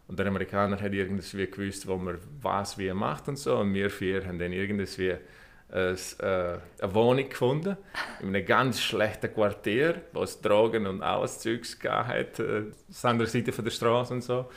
Und 0.07 0.17
der 0.17 0.25
Amerikaner 0.25 0.81
hat 0.81 0.91
irgendwie 0.91 1.47
gewusst, 1.47 1.87
wo 1.87 1.95
man 1.95 2.17
was 2.41 2.77
wie 2.77 2.91
macht 2.93 3.27
und 3.27 3.37
so. 3.37 3.57
Und 3.57 3.73
wir 3.73 3.89
vier 3.91 4.25
haben 4.25 4.39
dann 4.39 4.51
irgendwie 4.51 4.85
ein, 5.71 5.95
äh, 6.19 6.57
eine 6.81 6.95
Wohnung 6.95 7.29
gefunden, 7.29 7.77
in 8.21 8.29
einem 8.29 8.45
ganz 8.45 8.81
schlechten 8.81 9.33
Quartier, 9.33 10.01
wo 10.13 10.23
es 10.23 10.41
Drogen 10.41 10.87
und 10.87 11.01
alles 11.01 11.39
Zeugs 11.39 11.79
gab, 11.79 12.09
äh, 12.09 12.63
auf 12.89 13.01
der 13.17 13.27
Seite 13.27 13.51
der 13.51 13.69
Straße 13.71 14.13
und 14.13 14.21
so. 14.23 14.49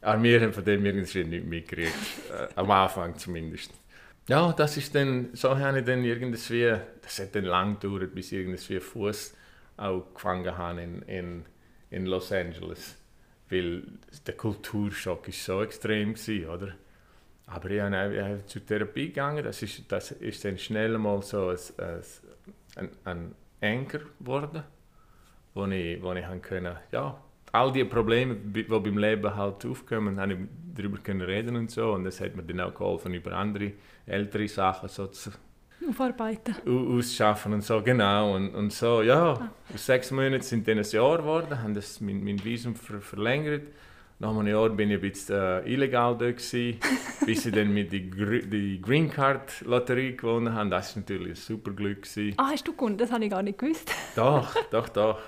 Aber 0.00 0.22
wir 0.22 0.40
haben 0.40 0.52
von 0.52 0.64
dem 0.64 0.84
irgendwie 0.84 1.24
nicht 1.24 1.46
mitgekriegt, 1.46 1.94
äh, 2.30 2.48
am 2.56 2.70
Anfang 2.70 3.16
zumindest. 3.16 3.72
Ja, 4.28 4.52
das 4.52 4.76
ist 4.76 4.94
dann, 4.94 5.30
so 5.32 5.56
habe 5.58 5.80
ich 5.80 5.84
dann 5.84 6.04
irgendwie, 6.04 6.76
das 7.02 7.18
hat 7.18 7.34
dann 7.34 7.44
lang 7.44 7.80
gedauert, 7.80 8.14
bis 8.14 8.32
ich 8.32 8.38
irgendwie 8.38 8.80
Fuß 8.80 9.34
auch 9.76 10.04
gefangen 10.14 10.56
habe 10.56 10.82
in, 10.82 11.02
in, 11.02 11.44
in 11.90 12.06
Los 12.06 12.30
Angeles. 12.30 12.96
Weil 13.48 13.82
der 14.26 14.34
Kulturschock 14.34 15.28
ist 15.28 15.44
so 15.44 15.62
extrem 15.62 16.14
war, 16.14 16.54
oder? 16.54 16.74
Aber 17.46 17.70
ich 17.70 17.80
habe 17.80 18.42
zur 18.46 18.64
Therapie 18.64 19.08
gegangen, 19.08 19.44
das 19.44 19.62
ist, 19.62 19.90
das 19.90 20.12
ist 20.12 20.44
dann 20.44 20.56
schnell 20.56 20.96
mal 20.98 21.22
so 21.22 21.48
ein, 21.48 21.58
ein, 22.76 22.88
ein 23.04 23.34
Anker 23.60 24.00
geworden. 24.18 24.62
wo 25.54 25.66
ich, 25.66 26.02
wo 26.02 26.12
ich 26.12 26.24
können, 26.42 26.76
ja, 26.90 27.18
all 27.52 27.72
die 27.72 27.84
Probleme, 27.84 28.34
die 28.34 28.62
beim 28.62 28.98
Leben 28.98 29.34
halt 29.34 29.64
aufkommen, 29.66 30.18
habe 30.18 30.32
ich 30.32 30.38
darüber 30.74 30.98
können 30.98 31.22
reden 31.22 31.56
und 31.56 31.70
so. 31.70 31.92
Und 31.92 32.04
das 32.04 32.20
hat 32.20 32.34
mir 32.34 32.42
dann 32.42 32.60
auch 32.60 32.74
geholfen, 32.74 33.12
über 33.12 33.32
andere 33.32 33.72
ältere 34.06 34.48
Sachen 34.48 34.88
so 34.88 35.06
zu 35.08 35.30
aufarbeiten. 35.88 36.54
Ausschaffen 36.66 37.52
und 37.52 37.62
so, 37.62 37.82
genau. 37.82 38.34
Und, 38.34 38.54
und 38.54 38.72
so, 38.72 39.02
ja, 39.02 39.32
ah. 39.32 39.50
sechs 39.74 40.10
Monate 40.10 40.44
sind 40.44 40.66
dann 40.66 40.78
ein 40.78 40.84
Jahr 40.84 41.18
geworden, 41.18 41.60
haben 41.60 41.74
das 41.74 42.00
mein, 42.00 42.22
mein 42.24 42.42
Visum 42.42 42.74
ver 42.74 43.00
verlängert. 43.00 43.66
Nach 44.22 44.30
einem 44.30 44.46
Jahr 44.46 44.68
bin 44.68 44.88
ich 44.88 44.98
ein 44.98 45.00
bisschen 45.00 45.34
äh, 45.34 45.68
illegal 45.68 46.16
dort 46.16 46.36
gewesen, 46.36 46.78
bis 47.26 47.44
ich 47.44 47.52
dann 47.52 47.74
mit 47.74 47.90
die, 47.90 48.08
die 48.08 48.80
Green 48.80 49.10
Card 49.10 49.62
Lotterie 49.62 50.16
gewonnen 50.16 50.54
habe. 50.54 50.70
Das 50.70 50.94
war 50.94 51.00
natürlich 51.00 51.30
ein 51.30 51.34
super 51.34 51.72
Glück. 51.72 52.02
Gewesen. 52.02 52.34
Ah, 52.36 52.50
hast 52.52 52.68
du 52.68 52.72
gewonnen? 52.72 52.96
Das 52.96 53.10
habe 53.10 53.24
ich 53.24 53.32
gar 53.32 53.42
nicht 53.42 53.58
gewusst. 53.58 53.92
Doch, 54.14 54.54
doch, 54.70 54.88
doch. 54.90 55.18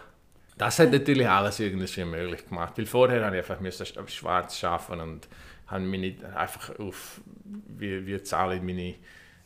Das 0.57 0.79
hat 0.79 0.93
natürlich 0.93 1.29
alles 1.29 1.59
irgendwie 1.59 2.05
möglich 2.05 2.49
gemacht. 2.49 2.79
Weil 2.79 2.87
vorher 2.87 3.25
habe 3.27 3.37
ich 3.37 3.51
einfach 3.51 4.09
schwarz 4.09 4.63
arbeiten 4.63 5.01
und 5.01 5.29
habe 5.67 5.83
mich 5.83 6.01
nicht 6.01 6.25
einfach 6.25 6.79
auf, 6.79 7.21
wie, 7.77 8.07
wie 8.07 8.23
zahle 8.23 8.55
ich 8.55 8.63
meine, 8.63 8.95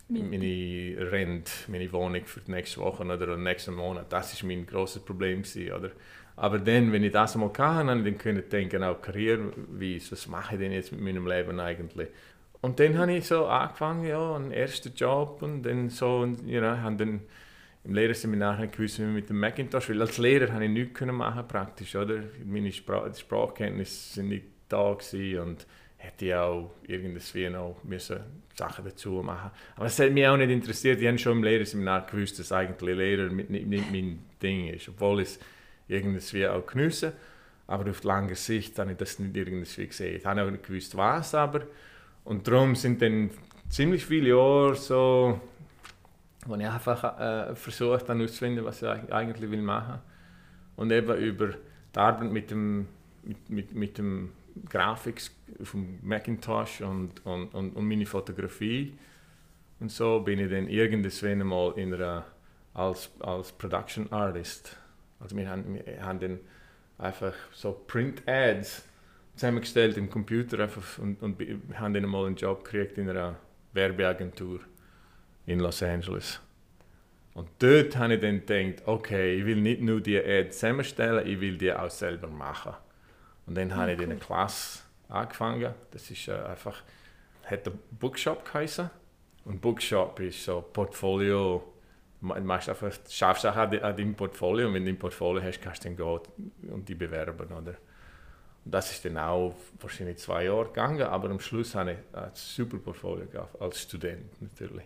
meine 0.09 1.11
Rente, 1.11 1.51
meine 1.69 1.91
Wohnung 1.91 2.27
für 2.27 2.41
die 2.41 2.51
nächste 2.51 2.81
Woche 2.83 3.03
oder 3.03 3.17
den 3.17 3.45
nächsten 3.45 3.75
Monat. 3.75 4.13
Das 4.13 4.43
war 4.43 4.47
mein 4.47 4.67
grosses 4.67 5.03
Problem. 5.03 5.41
Gewesen, 5.43 5.73
oder? 5.73 5.91
Aber 6.41 6.59
dann, 6.61 6.93
wenn 6.93 7.03
ich 7.03 7.13
das 7.13 7.35
einmal 7.35 7.51
hatte, 7.51 7.91
habe 7.91 8.09
ich 8.09 8.17
dann 8.17 8.49
denken, 8.49 8.85
auch 8.85 9.03
karriereweise, 9.03 10.13
was 10.13 10.29
mache 10.29 10.55
ich 10.55 10.61
denn 10.61 10.73
jetzt 10.73 10.93
mit 10.93 11.01
meinem 11.01 11.27
Leben 11.27 11.59
eigentlich? 11.59 12.09
Und 12.61 12.79
dann 12.79 12.97
habe 12.97 13.13
ich 13.13 13.27
so 13.27 13.47
angefangen, 13.47 14.07
ja, 14.07 14.37
einen 14.37 14.53
ersten 14.53 14.95
Job 14.95 15.43
und 15.43 15.63
dann 15.65 15.91
so, 15.91 16.25
you 16.47 16.61
know, 16.61 16.77
habe 16.77 16.97
dann 16.97 17.21
im 17.85 17.95
Lehrerseminar 17.95 18.67
gewusst, 18.69 19.01
wie 19.01 19.05
mit 19.05 19.29
dem 19.29 19.41
Macintosh, 19.41 19.89
weil 19.91 20.01
als 20.01 20.19
Lehrer 20.19 20.53
habe 20.53 20.65
ich 20.65 20.71
nichts 20.71 21.01
machen 21.01 21.47
praktisch, 21.49 21.97
oder? 21.97 22.21
Meine 22.45 22.71
Sprach 22.71 23.13
Sprachkenntnisse 23.17 24.15
sind 24.15 24.29
nicht 24.29 24.47
da 24.69 24.95
gewesen 24.95 25.41
und 25.41 25.67
hätte 25.97 26.27
ich 26.27 26.35
auch 26.35 26.71
irgendwie 26.87 27.49
noch 27.49 27.83
müssen 27.83 28.21
Sachen 28.55 28.85
dazu 28.85 29.23
machen 29.25 29.51
Aber 29.77 29.87
es 29.87 29.99
hat 29.99 30.13
mich 30.13 30.27
auch 30.27 30.37
nicht 30.37 30.51
interessiert. 30.51 31.01
Ich 31.01 31.07
habe 31.09 31.19
schon 31.19 31.39
im 31.39 31.45
Lehrerseminar 31.45 32.07
gewusst, 32.07 32.39
dass 32.39 32.53
eigentlich 32.53 32.97
Lehrer 32.97 33.29
nicht, 33.33 33.51
nicht 33.51 33.91
mein 33.91 34.21
Ding 34.41 34.69
ist, 34.69 34.89
obwohl 34.89 35.23
es 35.23 35.41
irgendwie 35.89 36.47
auch 36.47 36.67
geniessen. 36.67 37.13
Aber 37.67 37.91
auf 37.91 38.03
lange 38.05 38.35
Sicht 38.35 38.79
habe 38.79 38.93
ich 38.93 38.97
das 38.99 39.19
nicht 39.19 39.37
irgendwie 39.37 39.87
gesehen. 39.87 40.17
Ich 40.17 40.25
habe 40.25 40.43
auch 40.43 40.51
nicht 40.51 40.67
gewusst, 40.67 40.97
was, 40.97 41.35
aber 41.35 41.63
und 42.25 42.47
darum 42.47 42.75
sind 42.75 43.01
dann 43.03 43.31
ziemlich 43.69 44.05
viele 44.05 44.31
Jahre 44.31 44.75
so 44.75 45.41
wo 46.49 46.55
ich 46.57 46.67
einfach 46.67 47.19
äh, 47.19 47.55
versucht 47.55 48.09
habe 48.09 48.19
herauszufinden, 48.19 48.65
was 48.65 48.83
ich 48.83 48.89
eigentlich 49.13 49.51
will 49.51 49.63
machen 49.63 50.01
Und 50.77 50.91
eben 50.91 51.17
über 51.19 51.49
die 51.95 51.99
Arbeit 51.99 52.33
mit 52.33 52.51
dem, 52.51 52.89
mit, 53.23 53.51
mit, 53.51 53.75
mit 53.75 53.99
dem 53.99 54.33
Grafik 54.69 55.21
dem 55.73 55.99
Macintosh 56.03 56.81
und, 56.81 57.25
und, 57.27 57.55
und, 57.55 57.77
und 57.77 57.89
meine 57.89 58.07
Fotografie. 58.07 58.97
Und 59.81 59.93
so 59.93 60.21
bin 60.21 60.39
ich 60.39 60.51
dann 60.51 60.69
irgendwann 60.69 61.47
mal 61.47 61.73
in 61.77 61.95
einer, 61.95 62.25
als, 62.75 63.11
als 63.21 63.53
Production 63.53 64.11
Artist. 64.11 64.77
Also 65.21 65.37
wir 65.37 65.49
haben, 65.49 65.75
wir 65.75 66.03
haben 66.05 66.21
dann 66.21 66.39
einfach 66.99 67.35
so 67.53 67.73
Print 67.87 68.23
Ads 68.27 68.85
zusammengestellt 69.35 69.97
im 69.97 70.11
Computer 70.11 70.59
einfach 70.61 70.99
und, 70.99 71.23
und 71.23 71.41
haben 71.75 71.95
dann 71.95 72.07
mal 72.07 72.27
einen 72.27 72.37
Job 72.37 72.65
gekriegt 72.65 72.99
in 72.99 73.09
einer 73.09 73.37
Werbeagentur 73.73 74.61
in 75.47 75.61
Los 75.61 75.83
Angeles. 75.83 76.41
Und 77.35 77.49
dort 77.61 77.97
habe 77.97 78.15
ich 78.15 78.21
dann 78.21 78.45
gedacht, 78.45 78.87
okay, 78.87 79.39
ich 79.39 79.47
will 79.47 79.61
nicht 79.61 79.81
nur 79.81 80.01
die 80.01 80.19
Ad 80.19 80.51
zusammenstellen, 80.51 81.27
ich 81.27 81.41
will 81.41 81.57
die 81.57 81.73
auch 81.73 81.91
selber 81.91 82.27
machen. 82.27 82.73
Und 83.47 83.57
dann 83.57 83.75
habe 83.77 83.93
ich 83.93 84.01
in 84.01 84.11
einer 84.11 84.21
Klasse 84.21 84.81
angefangen. 85.09 85.73
Das 85.93 86.11
ist 86.11 86.29
äh, 86.29 86.33
einfach, 86.33 86.83
hat 87.45 87.65
der 87.65 87.73
Bookshop 87.93 88.45
geheißen. 88.45 88.91
Und 89.45 89.61
Bookshop 89.61 90.21
ist 90.21 90.45
so 90.45 90.61
Portfolio, 90.61 91.75
machst 92.21 92.69
einfach, 92.69 92.93
schaffst 93.09 93.47
auch 93.47 93.57
an, 93.57 93.71
deinem 93.71 94.15
Portfolio 94.15 94.69
und 94.69 94.75
wenn 94.75 94.85
du 94.85 94.91
ein 94.91 94.99
Portfolio 94.99 95.43
hast, 95.43 95.61
kannst 95.61 95.85
du 95.85 95.89
dann 95.89 95.97
gehen 95.97 96.71
und 96.71 96.89
die 96.89 96.95
bewerben. 96.95 97.47
Oder? 97.47 97.77
Und 98.65 98.75
das 98.75 98.91
ist 98.91 99.05
dann 99.05 99.17
auch 99.17 99.55
wahrscheinlich 99.81 100.19
zwei 100.19 100.45
Jahre 100.45 100.67
gegangen, 100.67 101.03
aber 101.03 101.31
am 101.31 101.41
Schluss 101.41 101.75
habe 101.75 101.93
ich 101.93 101.99
ein 102.13 102.31
super 102.35 102.79
Portfolio 102.79 103.27
gehabt, 103.27 103.61
als 103.61 103.83
Student 103.83 104.41
natürlich. 104.41 104.85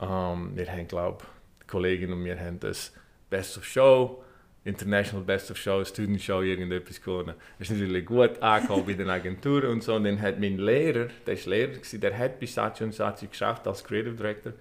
Um, 0.00 0.08
ähm, 0.10 0.56
wir 0.56 0.70
haben, 0.70 0.88
glaube 0.88 1.24
die 1.62 1.66
Kollegin 1.68 2.12
und 2.12 2.24
wir 2.24 2.38
haben 2.38 2.58
das 2.58 2.92
Best 3.30 3.56
of 3.56 3.64
Show, 3.64 4.24
International 4.64 5.24
Best 5.24 5.50
of 5.50 5.56
Show, 5.56 5.84
Student 5.84 6.20
Show, 6.20 6.40
irgendetwas 6.40 7.00
gewonnen. 7.00 7.34
Das 7.58 7.70
ist 7.70 7.78
natürlich 7.78 8.04
gut 8.04 8.42
angekommen 8.42 8.84
bei 8.86 8.94
den 8.94 9.10
Agenturen 9.10 9.70
und 9.70 9.82
so. 9.82 9.94
Und 9.94 10.04
dann 10.04 10.20
hat 10.20 10.40
mein 10.40 10.58
Lehrer, 10.58 11.08
der 11.26 11.36
war 11.36 11.50
Lehrer, 11.50 11.72
der 11.92 12.18
hat 12.18 12.40
bei 12.40 12.46
Sachi 12.46 12.84
und 12.84 12.94
Sachi 12.94 13.26
geschafft 13.26 13.66
als 13.68 13.84
Creative 13.84 14.14
Director. 14.14 14.52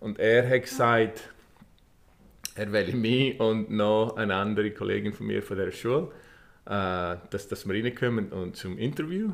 Und 0.00 0.18
er 0.18 0.48
hat 0.48 0.62
gesagt, 0.62 1.30
er 2.54 2.72
will 2.72 2.94
mich 2.94 3.38
und 3.38 3.70
noch 3.70 4.16
eine 4.16 4.34
andere 4.34 4.70
Kollegin 4.70 5.12
von 5.12 5.26
mir 5.26 5.42
von 5.42 5.56
der 5.56 5.70
Schule, 5.70 6.10
äh, 6.66 7.16
dass, 7.30 7.48
dass 7.48 7.66
wir 7.68 7.74
reinkommen 7.74 8.32
und 8.32 8.56
zum 8.56 8.78
Interview 8.78 9.32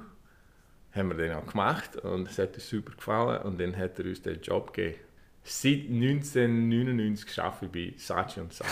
haben 0.93 1.11
wir 1.11 1.17
den 1.17 1.33
auch 1.35 1.47
gemacht 1.47 1.97
und 1.97 2.29
es 2.29 2.39
hat 2.39 2.55
uns 2.55 2.69
super 2.69 2.93
gefallen 2.95 3.43
und 3.43 3.61
dann 3.61 3.77
hat 3.77 3.99
er 3.99 4.07
uns 4.07 4.23
den 4.23 4.41
Job 4.41 4.73
gegeben. 4.73 4.99
Seit 5.45 5.89
1999 5.89 7.41
arbeite 7.41 7.67
ich 7.67 7.73
bei 7.73 7.99
Sachi 7.99 8.41
und 8.41 8.53
Sachi. 8.53 8.71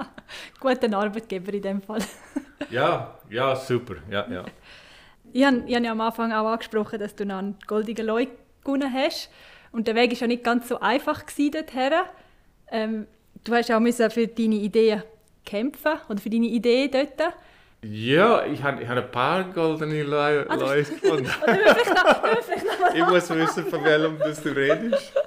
Guter 0.60 0.96
Arbeitgeber 0.96 1.52
in 1.52 1.62
dem 1.62 1.82
Fall. 1.82 2.02
ja, 2.70 3.18
ja, 3.28 3.54
super. 3.54 3.96
Ja, 4.10 4.26
ja. 4.30 4.44
Ich 5.32 5.44
habe, 5.44 5.64
ich 5.66 5.74
habe 5.74 5.84
ja 5.84 5.92
am 5.92 6.00
Anfang 6.00 6.32
auch 6.32 6.46
angesprochen, 6.46 6.98
dass 6.98 7.14
du 7.14 7.26
noch 7.26 7.38
einen 7.38 7.56
goldenen 7.66 8.06
Leu 8.06 8.26
gewonnen 8.64 8.90
hast. 8.90 9.30
Und 9.72 9.86
der 9.86 9.94
Weg 9.94 10.12
war 10.12 10.18
ja 10.18 10.26
nicht 10.26 10.44
ganz 10.44 10.68
so 10.68 10.80
einfach 10.80 11.22
dorthin. 11.22 11.92
Ähm, 12.70 13.06
du 13.44 13.54
hast 13.54 13.70
auch 13.70 14.10
für 14.10 14.26
deine 14.26 14.56
Ideen 14.56 15.02
kämpfen 15.44 15.92
oder 16.08 16.20
für 16.20 16.30
deine 16.30 16.46
Idee 16.46 16.88
dort. 16.88 17.34
Ja, 17.82 18.44
ich 18.44 18.62
habe 18.62 18.82
ich 18.82 18.88
hab 18.88 18.98
ein 18.98 19.10
paar 19.10 19.44
goldene 19.44 20.02
Leute 20.02 20.50
ah, 20.50 20.74
gefunden. 20.74 21.26
ich 22.94 23.06
muss 23.06 23.30
wissen, 23.30 23.64
von 23.66 23.84
welchem 23.84 24.18
du 24.18 24.50
redest. 24.50 25.12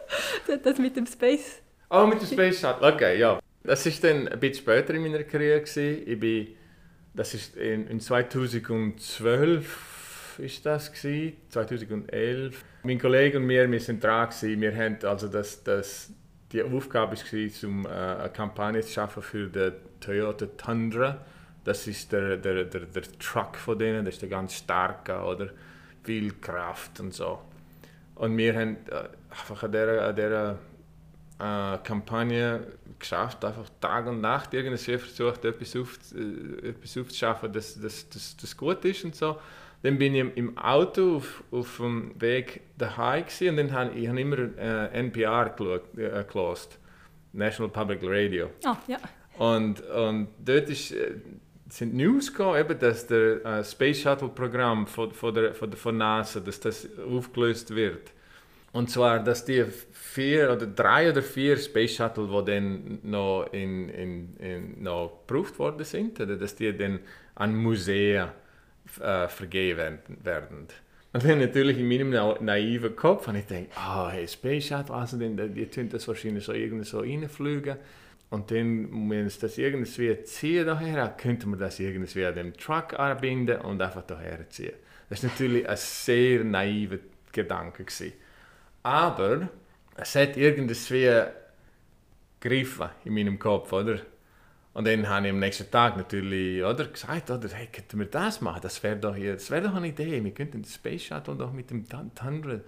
Das 0.64 0.78
mit 0.78 0.96
dem 0.98 1.06
Space. 1.06 1.62
Oh, 1.90 2.06
mit 2.06 2.20
dem 2.20 2.28
Space 2.28 2.60
Shuttle. 2.60 2.94
Okay, 2.94 3.18
ja. 3.18 3.40
Das 3.64 3.86
war 3.86 3.94
dann 4.02 4.28
ein 4.28 4.38
bisschen 4.40 4.64
später 4.64 4.94
in 4.94 5.04
meiner 5.04 5.24
Karriere. 5.24 5.62
Gewesen. 5.62 6.04
Ich 6.06 6.20
bin, 6.20 6.48
das 7.14 7.34
ist 7.34 7.56
in, 7.56 7.88
in 7.88 8.02
2012 8.02 10.40
ist 10.40 10.66
das 10.66 10.92
gewesen, 10.92 11.38
2011. 11.50 12.66
Mein 12.84 13.00
Kollege 13.00 13.38
und 13.38 13.48
wir, 13.48 13.72
wir 13.72 13.80
sind 13.80 14.04
dran 14.04 14.30
gewesen. 14.30 14.62
Wir 14.62 14.76
haben 14.76 14.98
also 15.04 15.28
das, 15.28 15.64
das, 15.64 16.12
die 16.52 16.64
Aufgabe 16.64 17.16
war, 17.16 17.70
um 17.70 17.86
äh, 17.86 17.90
eine 17.90 18.30
Kampagne 18.30 18.82
zu 18.82 18.92
schaffen 18.92 19.22
für 19.22 19.48
den 19.48 19.74
Toyota 20.00 20.48
Tundra 20.58 21.20
das 21.64 21.88
ist 21.88 22.12
der, 22.12 22.38
der, 22.38 22.66
der, 22.66 22.82
der 22.82 23.04
Truck 23.20 23.56
von 23.56 23.78
denen, 23.78 24.06
das 24.06 24.16
ist 24.16 24.22
der 24.22 24.30
ganz 24.30 24.56
starke 24.56 25.22
oder 25.22 25.50
viel 26.04 26.34
Kraft 26.34 27.00
und 27.00 27.14
so. 27.14 27.40
Und 28.16 28.38
wir 28.38 28.56
haben 28.56 28.78
äh, 28.90 29.10
einfach 29.30 29.64
an 29.64 29.72
dieser, 29.72 30.08
an 30.08 30.16
dieser 30.16 30.52
äh, 31.40 31.78
Kampagne 31.84 32.68
geschafft, 32.98 33.44
einfach 33.46 33.70
Tag 33.80 34.08
und 34.08 34.22
Nacht 34.22 34.54
irgendwie 34.54 34.98
versucht, 34.98 35.46
etwas, 35.46 35.76
auf, 35.76 36.00
äh, 36.16 36.70
etwas 36.70 36.98
aufzuschaffen, 36.98 37.54
das, 37.54 37.80
das, 37.80 38.10
das, 38.10 38.38
das 38.38 38.58
gut 38.58 38.84
ist 38.86 39.06
und 39.06 39.16
so. 39.16 39.40
Dann 39.84 39.98
bin 39.98 40.14
ich 40.14 40.38
im 40.38 40.58
Auto 40.58 41.18
auf, 41.18 41.44
auf 41.52 41.78
dem 41.78 42.20
Weg 42.22 42.62
daheim 42.78 43.26
und 43.42 43.58
dann 43.58 43.72
habe 43.72 43.92
ich 43.98 44.08
hab 44.08 44.18
immer 44.18 44.38
äh, 44.38 45.00
NPR 45.00 45.50
geschaut, 45.50 45.98
äh, 45.98 46.24
gelost, 46.32 46.78
National 47.34 47.72
Public 47.72 48.00
Radio. 48.04 48.50
Oh, 48.66 48.76
ja. 48.88 48.98
Und, 49.38 49.82
und 49.90 50.28
dort 50.46 50.70
ist 50.70 50.92
äh, 50.92 51.16
sind 51.72 51.94
News 51.94 52.32
gekommen, 52.32 52.60
eben, 52.60 52.78
dass 52.78 53.08
der 53.08 53.46
äh, 53.46 53.64
Space 53.64 54.02
Shuttle 54.02 54.30
Programm 54.30 54.86
von, 54.88 55.12
von, 55.12 55.34
der, 55.34 55.54
von, 55.54 55.70
der, 55.70 55.78
von 55.78 55.98
NASA, 55.98 56.40
dass 56.40 56.60
das 56.60 56.88
aufgelöst 57.00 57.74
wird. 57.74 58.12
Und 58.74 58.90
zwar, 58.90 59.20
dass 59.20 59.44
die 59.44 59.66
vier 59.92 60.52
oder 60.52 60.66
drei 60.66 61.10
oder 61.10 61.22
vier 61.22 61.58
Space 61.58 61.96
Shuttle, 61.96 62.28
die 62.28 62.52
dann 62.52 63.00
noch, 63.04 63.48
in, 63.52 63.90
in, 63.90 64.36
in, 64.38 64.84
noch 64.84 65.24
geprüft 65.28 65.60
worden 65.60 65.84
sind, 65.84 66.20
dass 66.20 66.56
die 66.56 66.76
dann 66.76 67.00
an 67.36 67.56
Museen 67.56 68.30
äh, 69.00 69.28
vergeben 69.28 70.00
werden. 70.24 70.68
Und 71.14 71.26
dann 71.26 71.40
natürlich 71.40 71.78
in 71.78 71.88
meinem 71.88 72.10
naiven 72.46 72.96
Kopf 72.96 73.28
habe 73.28 73.40
ich 73.40 73.68
ah, 73.76 74.08
oh, 74.08 74.12
hey, 74.12 74.28
Space 74.28 74.68
Shuttle, 74.68 74.96
also 74.96 75.18
die, 75.18 75.50
die 75.50 75.68
tun 75.68 75.90
das 75.90 76.08
wahrscheinlich 76.08 76.46
so 76.46 76.54
irgendwie 76.54 76.86
so 76.86 77.00
reinfliegen. 77.00 77.76
Und 78.30 78.50
dann, 78.50 79.10
wenn 79.10 79.26
es 79.26 79.40
das 79.40 79.58
irgendwie 79.58 80.24
ziehen 80.24 80.66
daher, 80.66 81.10
könnte 81.18 81.50
man 81.50 81.60
das 81.60 81.82
irgendwie 81.82 82.26
an 82.26 82.36
dem 82.36 82.54
Truck 82.56 82.98
anbinden 82.98 83.60
und 83.60 83.82
einfach 83.82 84.04
daher 84.04 84.50
ziehen. 84.50 84.72
Das 85.10 85.22
war 85.22 85.32
natürlich 85.32 85.68
ein 85.68 85.76
sehr 85.76 86.44
naiver 86.46 87.00
Gedanke. 87.34 87.84
Gewesen. 87.84 88.14
Aber 88.84 89.50
es 89.98 90.16
hat 90.16 90.38
irgendwie 90.38 91.10
gegriffen 92.40 92.90
in 93.04 93.14
meinem 93.14 93.38
Kopf, 93.38 93.72
oder? 93.74 94.00
Und 94.74 94.88
dann 94.88 95.10
habe 95.10 95.28
ich 95.28 95.34
am 95.34 95.40
nächsten 95.40 95.70
Tag 95.70 95.98
natürlich 95.98 96.64
oder, 96.64 96.86
gesagt, 96.86 97.30
oder, 97.30 97.50
hey, 97.50 97.68
könnten 97.68 98.00
wir 98.00 98.06
das 98.06 98.40
machen? 98.40 98.62
Das 98.62 98.82
wäre 98.84 98.96
doch, 98.96 99.16
hier, 99.16 99.34
das 99.34 99.52
wär 99.52 99.62
doch 99.62 99.76
eine 99.76 99.90
Idee. 99.90 100.24
Wir 100.24 100.32
könnten 100.32 100.62
den 100.62 100.66
Space 100.66 101.04
Shuttle 101.04 101.36
doch 101.36 101.52
mit 101.52 101.70
dem 101.72 101.86
Thunder 101.88 102.62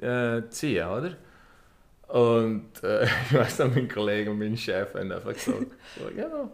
äh, 0.00 0.48
ziehen, 0.50 0.86
oder? 0.86 1.16
Und 2.08 2.82
äh, 2.84 3.04
ich 3.30 3.34
weiß 3.34 3.58
noch, 3.60 3.74
mein 3.74 3.88
Kollege 3.88 4.30
und 4.30 4.38
mein 4.38 4.56
Chef 4.56 4.94
haben 4.94 5.10
einfach 5.10 5.32
gesagt, 5.32 5.66
so, 5.98 6.10
ja, 6.16 6.48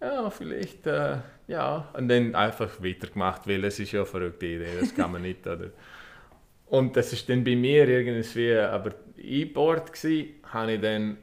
ja, 0.00 0.30
vielleicht, 0.30 0.86
äh, 0.86 1.18
ja. 1.46 1.88
Und 1.92 2.08
dann 2.08 2.34
einfach 2.34 2.82
weitergemacht, 2.82 3.46
weil 3.46 3.62
es 3.64 3.78
ist 3.78 3.92
ja 3.92 4.00
eine 4.00 4.06
verrückte 4.06 4.46
Idee, 4.46 4.78
das 4.80 4.94
kann 4.94 5.12
man 5.12 5.22
nicht, 5.22 5.46
oder? 5.46 5.70
Und 6.66 6.96
das 6.96 7.12
ist 7.12 7.28
dann 7.28 7.44
bei 7.44 7.56
mir 7.56 7.86
irgendwie 7.86 8.54
aber 8.54 8.94
eingebaut 9.18 9.92
gewesen, 9.92 10.34
habe 10.44 10.72
ich 10.72 10.80
dann 10.80 11.18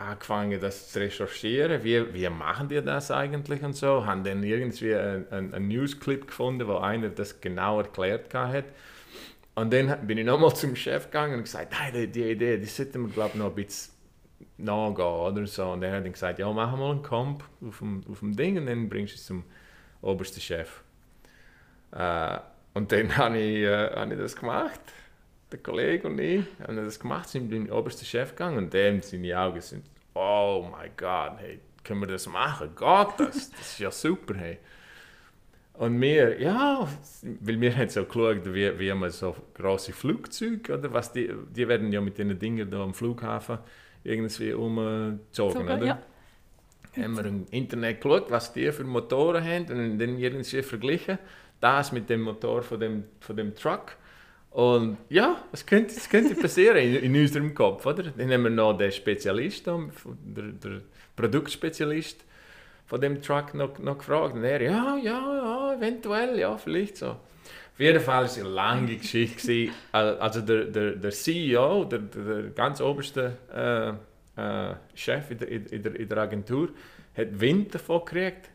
angefangen, 0.00 0.60
das 0.60 0.90
zu 0.90 0.98
recherchieren. 0.98 1.84
Wie, 1.84 2.14
wie 2.14 2.28
machen 2.28 2.68
die 2.68 2.80
das 2.82 3.10
eigentlich 3.10 3.62
und 3.62 3.74
so? 3.74 4.06
Haben 4.06 4.24
dann 4.24 4.42
irgendwie 4.42 4.94
einen, 4.94 5.54
einen 5.54 5.68
Newsclip 5.68 6.26
gefunden, 6.26 6.66
wo 6.66 6.76
einer 6.78 7.10
das 7.10 7.40
genau 7.40 7.78
erklärt 7.80 8.32
hat. 8.34 8.64
Und 9.54 9.72
dann 9.72 10.06
bin 10.06 10.16
ich 10.18 10.24
nochmal 10.24 10.54
zum 10.54 10.74
Chef 10.74 11.06
gegangen 11.06 11.34
und 11.34 11.42
gesagt, 11.42 11.74
hey, 11.78 12.06
die, 12.06 12.22
Idee, 12.22 12.56
die 12.56 12.66
sollten 12.66 13.06
wir 13.06 13.12
glaube 13.12 13.36
noch 13.36 13.46
ein 13.46 13.54
bisschen 13.54 13.92
nachgehen 14.56 15.06
oder 15.06 15.46
so. 15.46 15.72
Und 15.72 15.82
er 15.82 15.96
hat 15.96 16.04
dann 16.04 16.12
gesagt, 16.12 16.38
ja, 16.38 16.50
machen 16.50 16.78
wir 16.78 16.86
mal 16.86 16.90
einen 16.92 17.02
Comp 17.02 17.44
auf 17.66 17.78
dem, 17.78 18.02
auf 18.10 18.20
dem 18.20 18.34
Ding 18.34 18.56
und 18.56 18.66
dann 18.66 18.88
bringst 18.88 19.14
du 19.14 19.16
es 19.18 19.26
zum 19.26 19.44
obersten 20.00 20.40
Chef. 20.40 20.82
Äh, 21.92 22.38
und 22.72 22.90
dann 22.90 23.16
habe 23.16 23.38
ich, 23.38 23.64
äh, 23.64 23.90
hab 23.94 24.10
ich 24.10 24.18
das 24.18 24.34
gemacht. 24.36 24.80
Der 25.52 25.58
Kollege 25.58 26.06
und 26.06 26.18
ich 26.18 26.44
haben 26.64 26.76
das 26.76 26.98
gemacht, 26.98 27.28
sind 27.28 27.50
den 27.50 27.70
obersten 27.70 28.04
Chef 28.04 28.30
gegangen 28.30 28.58
und 28.58 28.72
dem 28.72 29.02
seine 29.02 29.38
Augen 29.38 29.60
sind, 29.60 29.84
oh 30.14 30.68
mein 30.70 30.90
Gott, 30.96 31.32
hey, 31.38 31.60
können 31.82 32.00
wir 32.00 32.06
das 32.06 32.26
machen? 32.28 32.70
Geht 32.76 33.08
das? 33.18 33.50
Das 33.50 33.60
ist 33.60 33.78
ja 33.78 33.90
super, 33.90 34.34
hey. 34.34 34.58
Und 35.74 36.00
wir, 36.00 36.38
ja, 36.40 36.86
weil 37.40 37.60
wir 37.60 37.74
haben 37.74 37.88
so 37.88 38.04
geschaut, 38.04 38.44
wie, 38.52 38.78
wie 38.78 38.92
man 38.92 39.10
so 39.10 39.34
große 39.54 39.92
Flugzeuge, 39.92 40.74
oder 40.74 40.92
was 40.92 41.10
die, 41.10 41.32
die 41.56 41.66
werden 41.66 41.90
ja 41.90 42.00
mit 42.00 42.18
diesen 42.18 42.38
Dingen 42.38 42.70
da 42.70 42.82
am 42.82 42.92
Flughafen 42.92 43.58
irgendwie 44.04 44.52
umgezogen, 44.52 45.62
oder? 45.62 45.84
Ja. 45.84 45.98
Haben 46.96 47.16
wir 47.16 47.24
im 47.24 47.46
Internet 47.50 48.00
geschaut, 48.00 48.30
was 48.30 48.52
die 48.52 48.70
für 48.72 48.84
Motoren 48.84 49.42
haben 49.42 49.62
und 49.70 49.98
dann 49.98 50.18
irgendwie 50.18 50.62
verglichen, 50.62 51.18
das 51.60 51.92
mit 51.92 52.10
dem 52.10 52.22
Motor 52.22 52.62
von 52.62 52.78
dem, 52.78 53.04
von 53.20 53.36
dem 53.36 53.54
Truck. 53.54 53.96
Und 54.50 54.98
ja, 55.08 55.44
es 55.52 55.64
könnte, 55.64 55.94
es 55.94 56.08
könnte 56.08 56.34
passieren 56.34 56.78
in, 56.78 56.96
in 56.96 57.16
unserem 57.16 57.54
Kopf, 57.54 57.86
oder? 57.86 58.04
Dann 58.04 58.32
haben 58.32 58.42
wir 58.42 58.50
noch 58.50 58.76
den 58.76 58.90
Spezialist, 58.90 59.66
der, 59.66 59.74
der 60.24 60.80
Produktspezialist 61.14 62.24
von 62.86 63.00
dem 63.00 63.22
Truck 63.22 63.54
noch, 63.54 63.78
noch 63.78 63.98
gefragt. 63.98 64.34
Und 64.34 64.42
er, 64.42 64.60
ja, 64.60 64.96
ja, 64.96 65.36
ja, 65.36 65.74
eventuell, 65.74 66.38
ja, 66.38 66.56
vielleicht 66.56 66.96
so. 66.96 67.10
Auf 67.10 67.78
jeden 67.78 68.00
Fall 68.00 68.16
war 68.16 68.24
es 68.24 68.38
eine 68.38 68.48
lange 68.48 68.96
Geschichte. 68.96 69.68
Also 69.92 70.40
der, 70.40 70.64
der, 70.64 70.96
der 70.96 71.10
CEO, 71.12 71.84
der, 71.84 72.00
der 72.00 72.42
ganz 72.50 72.80
oberste 72.80 73.38
äh, 73.54 73.90
äh, 74.40 74.74
Chef 74.94 75.30
in 75.30 75.38
der, 75.38 75.48
in, 75.48 75.82
der, 75.82 75.94
in 75.94 76.08
der 76.08 76.18
Agentur, 76.18 76.70
hat 77.16 77.40
Wind 77.40 77.74
davon 77.74 78.04
gekriegt 78.04 78.50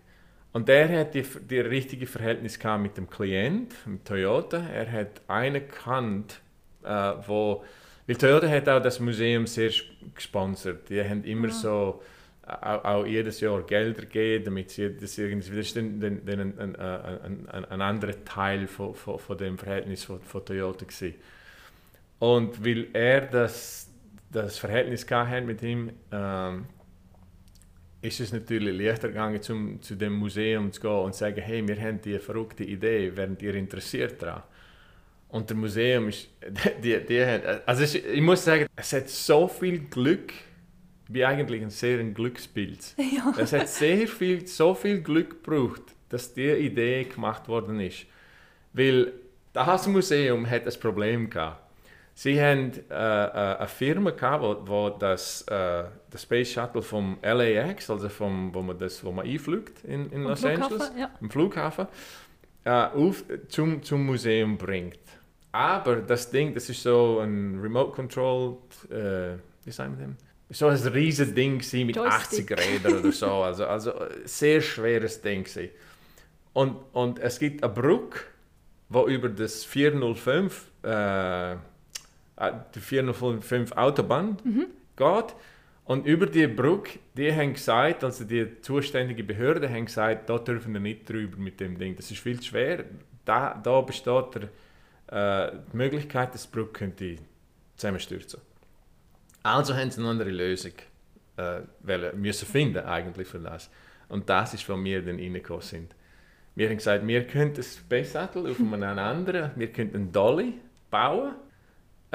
und 0.55 0.69
der 0.69 0.87
hat 0.99 1.13
die, 1.13 1.21
die 1.21 1.59
richtige 1.59 2.07
Verhältnis 2.07 2.57
gehabt 2.57 2.81
mit 2.81 2.95
dem 2.95 3.09
Klient, 3.09 3.73
mit 3.85 4.05
Toyota. 4.05 4.65
Er 4.65 4.89
hat 4.89 5.21
einen 5.27 5.55
gekannt, 5.55 6.39
äh, 6.81 7.11
wo, 7.27 7.65
weil 8.07 8.15
Toyota 8.15 8.47
hat 8.47 8.69
auch 8.69 8.81
das 8.81 9.01
Museum 9.01 9.47
sehr 9.47 9.71
gesponsert. 10.13 10.87
Die 10.87 11.03
haben 11.03 11.25
immer 11.25 11.49
ja. 11.49 11.53
Ah. 11.53 11.57
so 11.57 12.01
auch, 12.47 12.85
auch, 12.85 13.05
jedes 13.05 13.41
Jahr 13.41 13.63
Gelder 13.63 14.03
gegeben, 14.03 14.45
damit 14.45 14.69
sie 14.69 14.95
das 14.95 15.17
irgendwie, 15.17 15.57
das 15.57 15.65
ist 15.65 15.75
dann, 15.75 15.99
dann, 15.99 16.25
dann 16.25 16.39
ein, 16.39 16.75
ein, 16.77 17.47
ein, 17.49 17.65
ein, 17.65 17.81
anderer 17.81 18.23
Teil 18.23 18.67
von, 18.67 18.95
von, 18.95 19.19
von 19.19 19.37
dem 19.37 19.57
Verhältnis 19.57 20.05
von, 20.05 20.21
von 20.21 20.45
Toyota 20.45 20.85
gewesen. 20.85 21.15
Und 22.19 22.63
weil 22.63 22.87
er 22.93 23.25
das, 23.25 23.89
das 24.31 24.57
Verhältnis 24.57 25.05
gehabt 25.05 25.31
hat 25.31 25.43
mit 25.43 25.61
ihm, 25.61 25.89
ähm, 26.13 26.67
ist 28.05 28.19
es 28.19 28.31
natürlich 28.31 28.77
leichter 28.77 29.09
gegangen, 29.09 29.41
zum, 29.41 29.81
zu 29.81 29.95
dem 29.95 30.13
Museum 30.13 30.71
zu 30.71 30.81
gehen 30.81 30.91
und 30.91 31.13
zu 31.13 31.19
sagen, 31.19 31.41
hey, 31.41 31.67
wir 31.67 31.79
haben 31.79 31.99
diese 32.01 32.19
verrückte 32.19 32.63
Idee, 32.63 33.15
wären 33.15 33.37
ihr 33.39 33.55
interessiert 33.55 34.21
daran? 34.21 34.43
Und 35.29 35.49
das 35.49 35.57
Museum 35.57 36.09
ist, 36.09 36.29
die, 36.83 36.99
die 37.05 37.25
haben, 37.25 37.61
also 37.65 37.97
ich 37.97 38.21
muss 38.21 38.43
sagen, 38.45 38.67
es 38.75 38.93
hat 38.93 39.09
so 39.09 39.47
viel 39.47 39.79
Glück, 39.79 40.33
wie 41.07 41.25
eigentlich 41.25 41.61
ein 41.61 41.69
sehr 41.69 41.99
ein 41.99 42.13
Glücksbild. 42.13 42.95
Ja. 42.97 43.33
Es 43.37 43.53
hat 43.53 43.67
sehr 43.69 44.07
viel, 44.07 44.47
so 44.47 44.73
viel 44.73 45.01
Glück 45.01 45.43
gebraucht, 45.43 45.81
dass 46.09 46.33
diese 46.33 46.57
Idee 46.57 47.03
gemacht 47.03 47.47
worden 47.47 47.79
ist. 47.79 48.05
Weil 48.73 49.13
das 49.53 49.87
Museum 49.87 50.49
hat 50.49 50.65
ein 50.65 50.79
Problem 50.79 51.29
gehabt. 51.29 51.61
Sie 52.13 52.41
haben 52.41 52.71
äh, 52.89 52.93
äh, 52.93 53.57
eine 53.57 53.67
Firma 53.67 54.11
gehabt, 54.11 54.41
wo, 54.41 54.67
wo 54.67 54.89
das, 54.89 55.41
äh, 55.49 55.83
das 56.15 56.23
Space 56.23 56.53
Shuttle 56.53 56.81
vom 56.81 57.17
LAX, 57.21 57.89
also 57.89 58.07
vom, 58.07 58.53
wo 58.53 58.61
man 58.61 58.77
das, 58.77 59.03
wo 59.03 59.11
man 59.11 59.27
einfliegt 59.27 59.83
in, 59.83 60.09
in 60.11 60.23
Los 60.23 60.39
Flughafen, 60.39 60.63
Angeles, 60.63 60.91
ja. 60.97 61.11
im 61.19 61.29
Flughafen, 61.29 61.87
äh, 62.63 62.69
auf, 62.69 63.23
zum, 63.49 63.83
zum 63.83 64.05
Museum 64.05 64.57
bringt. 64.57 64.99
Aber 65.51 65.97
das 65.97 66.31
Ding, 66.31 66.53
das 66.53 66.69
ist 66.69 66.81
so 66.81 67.19
ein 67.19 67.59
remote-controlled, 67.61 68.91
äh, 68.91 69.37
wie 69.65 69.71
sagen 69.71 69.97
wir 69.97 70.05
dem? 70.05 70.17
So 70.49 70.67
ein 70.67 70.77
riesiges 70.77 71.33
Ding 71.33 71.55
mit 71.85 71.95
Joystick. 71.95 72.51
80 72.51 72.51
Rädern 72.51 72.99
oder 72.99 73.11
so. 73.11 73.31
Also, 73.31 73.65
also 73.65 73.93
sehr 74.23 74.61
schweres 74.61 75.21
Ding. 75.21 75.45
Und, 76.53 76.77
und 76.93 77.19
es 77.19 77.39
gibt 77.39 77.63
eine 77.63 77.73
Brücke, 77.73 78.19
wo 78.87 79.07
über 79.07 79.27
das 79.27 79.65
405 79.65 80.71
äh, 80.83 81.53
äh, 81.53 81.55
die 82.73 82.79
405 82.79 83.71
Autobahn 83.73 84.37
mhm. 84.43 84.67
geht. 84.95 85.35
Und 85.85 86.07
über 86.07 86.25
die 86.25 86.47
Brücke, 86.47 86.99
die 87.15 87.31
haben 87.31 87.53
gesagt, 87.53 88.03
also 88.03 88.23
die 88.23 88.59
zuständige 88.61 89.23
Behörde 89.23 89.69
haben 89.69 89.85
gesagt, 89.85 90.29
da 90.29 90.39
dürfen 90.39 90.73
wir 90.73 90.79
nicht 90.79 91.07
drüber 91.07 91.37
mit 91.37 91.59
dem 91.59 91.77
Ding. 91.77 91.95
Das 91.95 92.09
ist 92.09 92.19
viel 92.19 92.39
zu 92.39 92.47
schwer. 92.47 92.85
Da, 93.23 93.53
da 93.53 93.81
besteht 93.81 94.25
der, 94.35 95.47
äh, 95.47 95.51
die 95.71 95.77
Möglichkeit, 95.77 96.33
dass 96.33 96.49
die 96.49 96.55
Brücke 96.55 96.71
könnte 96.71 97.17
zusammenstürzen 97.75 98.41
Also 99.43 99.75
haben 99.75 99.91
sie 99.91 100.01
eine 100.01 100.09
andere 100.09 100.31
Lösung 100.31 100.71
äh, 101.37 101.59
wollen, 101.81 102.19
müssen 102.19 102.47
finden 102.47 102.83
eigentlich 102.83 103.27
für 103.27 103.39
das. 103.39 103.69
Und 104.09 104.27
das 104.27 104.55
ist, 104.55 104.67
wo 104.67 104.83
wir 104.83 105.03
dann 105.03 105.19
reingekommen 105.19 105.61
sind. 105.61 105.95
Wir 106.55 106.69
haben 106.69 106.77
gesagt, 106.77 107.05
wir 107.05 107.27
könnten 107.27 107.57
das 107.57 107.75
Space 107.75 108.13
Shuttle 108.13 108.49
auf 108.49 108.59
einem 108.59 108.81
anderen, 108.97 109.51
wir 109.55 109.71
könnten 109.71 109.97
einen 109.97 110.11
Dolly 110.11 110.53
bauen 110.89 111.35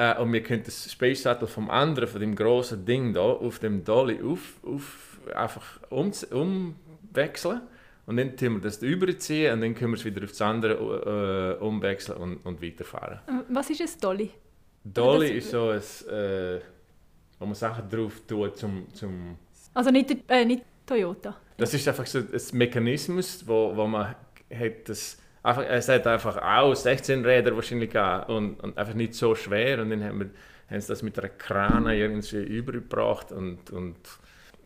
äh, 0.00 0.18
und 0.18 0.32
wir 0.32 0.42
können 0.42 0.62
das 0.64 0.90
Space 0.90 1.22
Shuttle 1.22 1.46
vom 1.46 1.68
anderen, 1.68 2.08
von 2.08 2.20
dem 2.20 2.34
großen 2.34 2.84
Ding 2.86 3.12
da, 3.12 3.20
auf 3.20 3.58
dem 3.58 3.84
Dolly 3.84 4.20
auf, 4.22 4.54
auf, 4.64 5.18
einfach 5.34 5.80
um, 5.90 6.10
umwechseln. 6.30 7.60
Und 8.06 8.16
dann 8.16 8.34
tun 8.36 8.54
wir 8.54 8.60
das 8.60 8.82
überziehen 8.82 9.52
und 9.52 9.60
dann 9.60 9.74
können 9.74 9.92
wir 9.92 9.98
es 9.98 10.04
wieder 10.04 10.24
auf 10.24 10.30
das 10.30 10.40
andere 10.40 11.58
äh, 11.60 11.62
umwechseln 11.62 12.18
und, 12.18 12.46
und 12.46 12.62
weiterfahren. 12.62 13.20
Ähm, 13.28 13.44
was 13.50 13.68
ist 13.68 13.82
ein 13.82 14.00
Dolly? 14.00 14.30
Dolly 14.82 15.36
ist 15.36 15.50
so 15.50 15.68
ein, 15.68 15.82
äh, 16.10 16.60
wo 17.38 17.44
man 17.44 17.54
Sachen 17.54 17.88
drauf 17.88 18.22
tut 18.26 18.56
zum... 18.56 18.86
zum 18.94 19.36
also 19.74 19.90
nicht, 19.90 20.16
äh, 20.28 20.44
nicht 20.46 20.64
Toyota? 20.86 21.36
Das 21.58 21.74
ist 21.74 21.86
einfach 21.86 22.06
so 22.06 22.20
ein 22.20 22.40
Mechanismus, 22.52 23.46
wo, 23.46 23.76
wo 23.76 23.86
man 23.86 24.16
hat 24.52 24.88
das 24.88 25.18
einfach, 25.42 25.64
es 25.64 25.88
hat 25.88 26.06
einfach 26.06 26.36
auch 26.36 26.74
16 26.74 27.24
Räder 27.24 27.54
wahrscheinlich 27.54 27.90
gehabt 27.90 28.30
und, 28.30 28.60
und 28.60 28.76
einfach 28.76 28.94
nicht 28.94 29.14
so 29.14 29.34
schwer. 29.34 29.80
Und 29.80 29.90
dann 29.90 30.04
haben, 30.04 30.20
wir, 30.20 30.30
haben 30.70 30.80
sie 30.80 30.88
das 30.88 31.02
mit 31.02 31.18
einer 31.18 31.28
Krane 31.28 31.96
irgendwie 31.96 32.42
übergebracht 32.42 33.32
und, 33.32 33.70
und, 33.70 33.96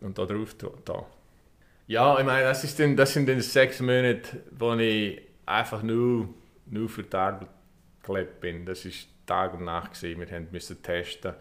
und 0.01 0.17
da 0.17 0.25
drauf 0.25 0.55
da. 0.85 1.05
Ja, 1.87 2.17
ich 2.17 2.25
meine, 2.25 2.43
das, 2.43 2.63
ist 2.63 2.79
dann, 2.79 2.95
das 2.95 3.13
sind 3.13 3.29
dann 3.29 3.41
sechs 3.41 3.79
Monate, 3.79 4.41
wo 4.51 4.73
ich 4.73 5.21
einfach 5.45 5.83
nur, 5.83 6.29
nur 6.65 6.89
für 6.89 7.03
die 7.03 7.15
Arbeit 7.15 7.47
gelebt 8.03 8.39
bin. 8.41 8.65
Das 8.65 8.85
war 8.85 8.91
Tag 9.25 9.53
und 9.53 9.65
Nacht. 9.65 9.93
Gewesen. 9.93 10.19
Wir 10.19 10.47
mussten 10.51 10.81
testen 10.81 11.33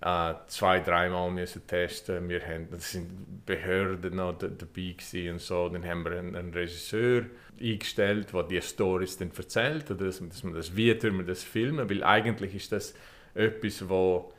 äh, 0.00 0.34
zwei, 0.46 0.80
dreimal 0.80 1.30
müssen 1.30 1.66
testen. 1.66 2.28
Wir 2.28 2.40
haben, 2.46 2.68
das 2.70 2.92
sind 2.92 3.44
Behörden 3.44 4.16
noch 4.16 4.38
dabei 4.38 5.30
und 5.30 5.40
so. 5.40 5.68
Dann 5.68 5.84
haben 5.84 6.04
wir 6.04 6.12
einen, 6.12 6.36
einen 6.36 6.52
Regisseur 6.52 7.24
eingestellt, 7.60 8.32
der 8.32 8.42
die 8.44 8.62
Stories 8.62 9.18
dann 9.18 9.30
erzählt, 9.36 9.90
oder 9.90 10.06
dass, 10.06 10.20
dass 10.26 10.42
man 10.42 10.54
das, 10.54 10.74
wie 10.74 11.00
wir 11.02 11.24
das 11.24 11.44
filmen, 11.44 11.90
weil 11.90 12.02
eigentlich 12.02 12.54
ist 12.54 12.72
das 12.72 12.94
etwas, 13.34 13.88
wo 13.88 14.32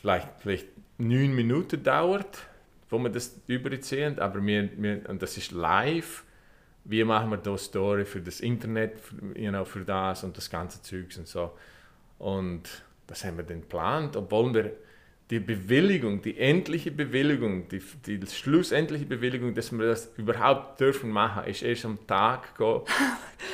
vielleicht, 0.00 0.28
vielleicht 0.38 0.68
neun 0.98 1.34
Minuten 1.34 1.82
dauert, 1.82 2.38
wo 2.88 2.98
wir 2.98 3.10
das 3.10 3.38
überziehen, 3.46 4.18
aber 4.18 4.44
wir, 4.44 4.70
wir, 4.76 5.08
und 5.08 5.20
das 5.20 5.36
ist 5.36 5.52
live. 5.52 6.24
Wie 6.84 7.02
machen 7.02 7.30
wir 7.30 7.38
da 7.38 7.58
Story 7.58 8.04
für 8.04 8.20
das 8.20 8.40
Internet, 8.40 9.00
für, 9.00 9.16
you 9.38 9.50
know, 9.50 9.64
für 9.64 9.80
das 9.80 10.22
und 10.22 10.36
das 10.36 10.48
ganze 10.48 10.80
Zeugs 10.82 11.18
und 11.18 11.26
so. 11.26 11.52
Und 12.18 12.62
das 13.06 13.24
haben 13.24 13.36
wir 13.36 13.44
dann 13.44 13.60
geplant, 13.60 14.16
obwohl 14.16 14.54
wir 14.54 14.72
die 15.30 15.40
Bewilligung, 15.40 16.22
die 16.22 16.38
endliche 16.38 16.92
Bewilligung, 16.92 17.66
die, 17.68 17.82
die 18.06 18.24
schlussendliche 18.26 19.06
Bewilligung, 19.06 19.54
dass 19.54 19.72
wir 19.72 19.86
das 19.86 20.12
überhaupt 20.16 20.78
dürfen 20.78 21.10
machen, 21.10 21.44
ist 21.44 21.62
erst 21.62 21.84
am 21.84 21.98
Tag, 22.06 22.50
wo, 22.58 22.84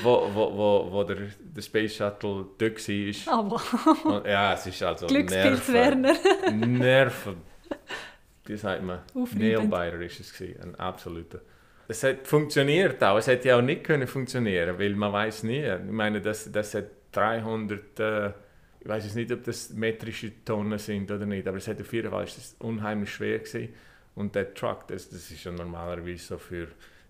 wo, 0.02 0.34
wo, 0.34 0.88
wo 0.92 1.04
der, 1.04 1.16
der 1.38 1.62
Space 1.62 1.96
Shuttle 1.96 2.46
dort 2.58 2.88
war. 2.88 3.34
Aber 3.34 3.62
Und, 4.04 4.26
ja, 4.26 4.52
es 4.52 4.66
ist 4.66 4.82
also 4.82 5.06
Glückspilz 5.06 5.68
Nerven. 5.68 6.04
Werner. 6.04 6.56
Nerven. 6.66 7.36
Wie 8.44 8.56
sagt 8.56 8.82
man? 8.82 9.00
Nailbiter 9.14 10.00
ist 10.00 10.20
es 10.20 10.32
gewesen, 10.32 10.60
ein 10.62 10.74
absoluter. 10.74 11.40
Es 11.88 12.02
hat 12.02 12.26
funktioniert 12.26 13.02
auch. 13.02 13.18
Es 13.18 13.26
hätte 13.26 13.48
ja 13.48 13.56
auch 13.56 13.62
nicht 13.62 13.84
können 13.84 14.06
funktionieren, 14.06 14.78
weil 14.78 14.94
man 14.94 15.12
weiß 15.12 15.44
nie. 15.44 15.64
Ich 15.64 15.90
meine, 15.90 16.20
das, 16.20 16.50
das 16.50 16.74
hat 16.74 16.86
300, 17.12 18.00
äh, 18.00 18.30
ich 18.82 18.88
weiß 18.88 19.04
jetzt 19.04 19.14
nicht, 19.14 19.30
ob 19.30 19.44
das 19.44 19.70
metrische 19.70 20.44
Tonnen 20.44 20.76
sind 20.76 21.08
oder 21.08 21.24
nicht, 21.24 21.46
aber 21.46 21.58
es 21.58 21.68
hat 21.68 21.80
auf 21.80 21.92
jeden 21.92 22.10
Fall 22.10 22.24
ist 22.24 22.36
das 22.36 22.56
unheimlich 22.58 23.12
schwer 23.12 23.38
gewesen. 23.38 23.68
Und 24.16 24.34
der 24.34 24.52
Truck, 24.54 24.88
das, 24.88 25.08
das 25.08 25.30
ist 25.30 25.44
ja 25.44 25.52
normalerweise 25.52 26.24
so 26.24 26.38
für 26.38 26.66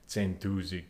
10.000 0.07 0.83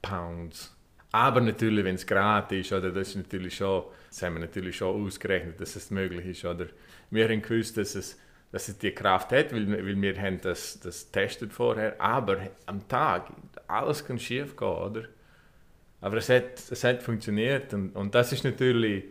Pounds. 0.00 0.74
Aber 1.12 1.42
natürlich, 1.42 1.84
wenn 1.84 1.96
es 1.96 2.06
gratis 2.06 2.66
ist, 2.66 2.72
oder, 2.72 2.90
das 2.90 3.10
ist 3.10 3.16
natürlich 3.16 3.56
schon, 3.56 3.84
das 4.08 4.22
haben 4.22 4.34
wir 4.34 4.40
natürlich 4.40 4.74
schon 4.74 5.04
ausgerechnet, 5.04 5.60
dass 5.60 5.76
es 5.76 5.90
möglich 5.90 6.24
ist. 6.24 6.46
Oder 6.46 6.68
wir 7.10 7.28
haben 7.28 7.42
gewusst, 7.42 7.76
dass 7.76 7.94
es, 7.94 8.18
dass 8.50 8.68
es 8.68 8.78
die 8.78 8.92
Kraft 8.92 9.32
hat, 9.32 9.52
weil, 9.52 9.70
weil 9.70 10.00
wir 10.00 10.18
haben 10.18 10.40
das, 10.40 10.80
das 10.80 11.10
testet 11.10 11.52
vorher. 11.52 12.00
Aber 12.00 12.38
am 12.64 12.88
Tag, 12.88 13.30
alles 13.68 14.02
kann 14.02 14.18
schief 14.18 14.56
gehen, 14.56 14.66
oder? 14.66 15.04
Aber 16.00 16.16
es 16.16 16.30
hat, 16.30 16.58
es 16.70 16.82
hat 16.82 17.02
funktioniert 17.02 17.74
und, 17.74 17.94
und 17.94 18.14
das 18.14 18.32
ist 18.32 18.44
natürlich 18.44 19.04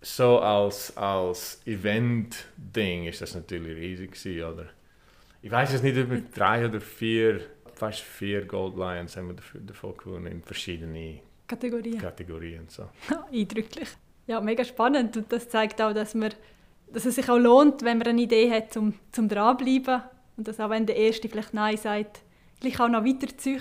so 0.00 0.38
als, 0.38 0.96
als 0.96 1.60
Event-Ding 1.66 3.06
ist 3.06 3.20
das 3.20 3.34
natürlich 3.34 3.76
riesig 3.76 4.12
gewesen, 4.12 4.44
oder? 4.44 4.66
Ich 5.42 5.50
weiß 5.50 5.72
jetzt 5.72 5.82
nicht, 5.82 5.96
ob 5.98 6.10
wir 6.10 6.22
drei 6.34 6.66
oder 6.66 6.80
vier, 6.80 7.40
fast 7.74 8.00
vier 8.00 8.44
Gold 8.46 8.76
Lions 8.76 9.16
haben 9.16 9.28
wir 9.28 9.34
dafür, 9.34 9.60
davon 9.60 9.96
gewonnen 9.96 10.26
in 10.26 10.42
verschiedenen 10.42 11.20
Kategorien. 11.46 11.98
Kategorien. 11.98 12.66
So. 12.68 12.88
Eindrücklich. 13.32 13.88
Ja, 14.26 14.40
mega 14.40 14.64
spannend. 14.64 15.16
Und 15.16 15.32
das 15.32 15.48
zeigt 15.48 15.80
auch, 15.80 15.92
dass, 15.92 16.14
man, 16.14 16.32
dass 16.92 17.06
es 17.06 17.16
sich 17.16 17.28
auch 17.28 17.38
lohnt, 17.38 17.82
wenn 17.82 17.98
man 17.98 18.06
eine 18.06 18.22
Idee 18.22 18.50
hat, 18.50 18.72
zum, 18.72 18.94
zum 19.12 19.28
dranbleiben. 19.28 20.02
Und 20.36 20.46
dass 20.46 20.60
auch 20.60 20.70
wenn 20.70 20.86
der 20.86 20.96
Erste 20.96 21.28
vielleicht 21.28 21.52
Nein 21.52 21.76
sagt, 21.76 22.20
gleich 22.60 22.78
auch 22.80 22.88
noch 22.88 23.04
weiterziehen. 23.04 23.60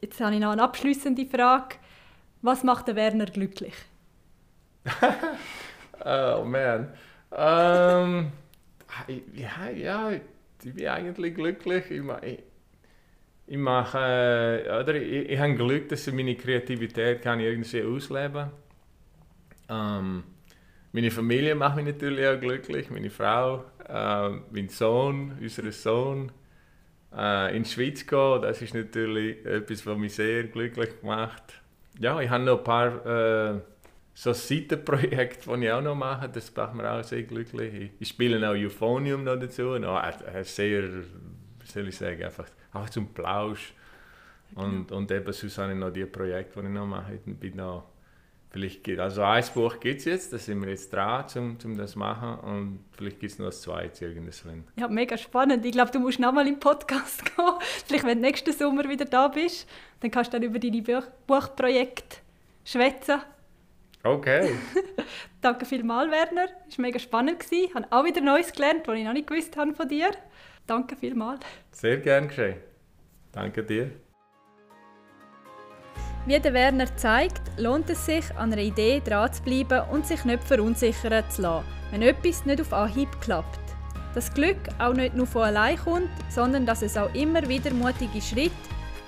Jetzt 0.00 0.20
habe 0.20 0.34
ich 0.34 0.40
noch 0.40 0.50
eine 0.50 0.62
abschließende 0.62 1.26
Frage. 1.26 1.76
Was 2.42 2.64
macht 2.64 2.88
der 2.88 2.96
Werner 2.96 3.26
glücklich? 3.26 3.74
Oh 6.04 6.44
man. 6.44 6.92
Ähm, 7.32 8.32
ja, 9.34 9.70
ja, 9.70 10.12
ich 10.12 10.74
bin 10.74 10.86
eigentlich 10.88 11.34
glücklich. 11.34 11.90
Ich, 11.90 12.02
ich, 12.22 12.38
ich 13.46 13.56
mache, 13.58 13.98
äh, 13.98 14.80
oder 14.80 14.94
ich, 14.94 15.30
ich 15.30 15.38
habe 15.38 15.54
Glück, 15.54 15.88
dass 15.88 16.06
ich 16.06 16.14
meine 16.14 16.36
Kreativität 16.36 17.22
kann 17.22 17.40
irgendwie 17.40 17.82
ausleben 17.82 18.50
ähm, 19.68 20.24
Meine 20.92 21.10
Familie 21.10 21.54
macht 21.54 21.76
mich 21.76 21.86
natürlich 21.86 22.26
auch 22.26 22.40
glücklich, 22.40 22.90
meine 22.90 23.10
Frau, 23.10 23.64
äh, 23.88 24.30
mein 24.50 24.68
Sohn, 24.68 25.38
unser 25.40 25.72
Sohn. 25.72 26.32
Äh, 27.16 27.56
in 27.56 27.64
die 27.64 27.68
Schweiz 27.70 28.06
gehen, 28.06 28.42
das 28.42 28.62
ist 28.62 28.74
natürlich 28.74 29.44
etwas, 29.46 29.86
was 29.86 29.98
mich 29.98 30.14
sehr 30.14 30.44
glücklich 30.44 30.90
macht. 31.02 31.62
Ja, 31.98 32.20
ich 32.20 32.30
habe 32.30 32.44
noch 32.44 32.58
ein 32.58 32.64
paar 32.64 33.06
so 34.16 34.32
Seitenprojekte, 34.32 35.50
die 35.56 35.64
ich 35.66 35.70
auch 35.70 35.82
noch 35.82 35.94
mache, 35.94 36.28
das 36.30 36.54
macht 36.56 36.74
mir 36.74 36.90
auch 36.90 37.04
sehr 37.04 37.22
glücklich. 37.22 37.90
Ich, 38.00 38.08
spiele 38.08 38.48
auch 38.48 38.54
Euphonium 38.54 39.22
noch 39.22 39.36
dazu, 39.36 39.78
noch, 39.78 40.02
sehr, 40.42 40.84
wie 40.84 41.66
soll 41.66 41.88
ich 41.88 41.96
sagen, 41.96 42.24
einfach, 42.24 42.46
einfach 42.72 42.90
zum 42.90 43.12
Plausch. 43.12 43.74
Und, 44.54 44.90
und 44.90 45.10
eben 45.10 45.32
sonst 45.32 45.58
habe 45.58 45.72
ich 45.72 45.78
noch 45.78 45.90
die 45.90 46.06
Projekte, 46.06 46.60
die 46.60 46.66
ich 46.66 46.72
noch 46.72 46.86
mache. 46.86 47.14
Ich 47.14 47.38
bin 47.38 47.56
noch, 47.56 47.90
vielleicht 48.48 48.88
also 48.98 49.22
ein 49.22 49.44
Buch 49.52 49.78
gibt 49.80 49.98
es 49.98 50.06
jetzt, 50.06 50.32
da 50.32 50.38
sind 50.38 50.62
wir 50.62 50.70
jetzt 50.70 50.90
dran, 50.90 51.26
um, 51.34 51.58
um 51.62 51.76
das 51.76 51.90
zu 51.90 51.98
machen. 51.98 52.38
Und 52.40 52.84
vielleicht 52.92 53.20
gibt 53.20 53.32
es 53.32 53.38
noch 53.38 53.46
ein 53.46 53.52
zweites 53.52 54.00
irgendwann. 54.00 54.64
Ja, 54.78 54.88
mega 54.88 55.18
spannend. 55.18 55.66
Ich 55.66 55.72
glaube, 55.72 55.90
du 55.90 55.98
musst 55.98 56.20
noch 56.20 56.32
mal 56.32 56.48
im 56.48 56.58
Podcast 56.58 57.22
gehen. 57.36 57.52
Vielleicht, 57.84 58.04
wenn 58.04 58.22
du 58.22 58.26
nächsten 58.26 58.52
Sommer 58.54 58.88
wieder 58.88 59.04
da 59.04 59.28
bist, 59.28 59.68
dann 60.00 60.10
kannst 60.10 60.32
du 60.32 60.38
dann 60.38 60.48
über 60.48 60.58
deine 60.58 60.80
Buch 60.80 61.06
Buchprojekte 61.26 62.16
schwätzen. 62.64 63.20
Okay. 64.06 64.54
Danke 65.40 65.66
vielmals, 65.66 66.12
Werner. 66.12 66.48
Es 66.68 66.78
war 66.78 66.82
mega 66.82 66.98
spannend. 66.98 67.44
Ich 67.50 67.74
habe 67.74 67.86
auch 67.90 68.04
wieder 68.04 68.20
Neues 68.20 68.52
gelernt, 68.52 68.86
was 68.86 68.96
ich 68.96 69.04
noch 69.04 69.12
nicht 69.12 69.26
gewusst 69.26 69.56
habe 69.56 69.74
von 69.74 69.88
dir. 69.88 70.12
Danke 70.64 70.94
vielmals. 70.94 71.40
Sehr 71.72 71.98
gern 71.98 72.28
geschehen. 72.28 72.56
Danke 73.32 73.64
dir. 73.64 73.90
Wie 76.24 76.38
der 76.38 76.54
Werner 76.54 76.94
zeigt, 76.96 77.42
lohnt 77.56 77.90
es 77.90 78.06
sich, 78.06 78.24
an 78.36 78.52
einer 78.52 78.62
Idee 78.62 79.00
dran 79.04 79.32
zu 79.32 79.42
bleiben 79.42 79.82
und 79.90 80.06
sich 80.06 80.24
nicht 80.24 80.44
verunsichern 80.44 81.24
zu 81.28 81.42
lassen, 81.42 81.66
wenn 81.90 82.02
etwas 82.02 82.44
nicht 82.46 82.60
auf 82.60 82.72
Anhieb 82.72 83.08
klappt. 83.20 83.60
Das 84.14 84.32
Glück 84.32 84.58
auch 84.78 84.94
nicht 84.94 85.14
nur 85.14 85.26
von 85.26 85.42
allein 85.42 85.78
kommt, 85.78 86.10
sondern 86.28 86.64
dass 86.64 86.82
es 86.82 86.96
auch 86.96 87.12
immer 87.14 87.48
wieder 87.48 87.72
mutige 87.72 88.20
Schritte 88.20 88.54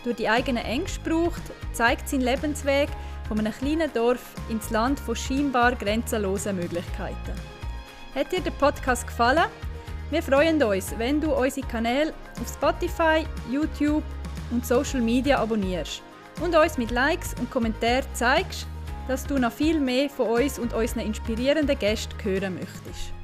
durch 0.04 0.16
die 0.16 0.28
eigenen 0.28 0.64
Ängste 0.64 1.00
braucht, 1.08 1.42
zeigt 1.72 2.08
sein 2.08 2.20
Lebensweg 2.20 2.88
von 3.28 3.38
einem 3.38 3.52
kleinen 3.52 3.92
Dorf 3.92 4.34
ins 4.48 4.70
Land 4.70 4.98
von 4.98 5.14
scheinbar 5.14 5.76
grenzenlosen 5.76 6.56
Möglichkeiten. 6.56 7.34
Hat 8.14 8.32
dir 8.32 8.40
der 8.40 8.50
Podcast 8.52 9.06
gefallen? 9.06 9.44
Wir 10.10 10.22
freuen 10.22 10.62
uns, 10.62 10.94
wenn 10.96 11.20
du 11.20 11.34
unsere 11.34 11.66
Kanäle 11.66 12.14
auf 12.40 12.48
Spotify, 12.48 13.26
YouTube 13.50 14.02
und 14.50 14.64
Social 14.64 15.02
Media 15.02 15.38
abonnierst 15.38 16.02
und 16.40 16.56
uns 16.56 16.78
mit 16.78 16.90
Likes 16.90 17.34
und 17.38 17.50
Kommentaren 17.50 18.06
zeigst, 18.14 18.66
dass 19.06 19.26
du 19.26 19.38
noch 19.38 19.52
viel 19.52 19.78
mehr 19.78 20.08
von 20.08 20.28
uns 20.28 20.58
und 20.58 20.72
unseren 20.72 21.00
inspirierenden 21.00 21.78
Gästen 21.78 22.14
hören 22.24 22.54
möchtest. 22.54 23.17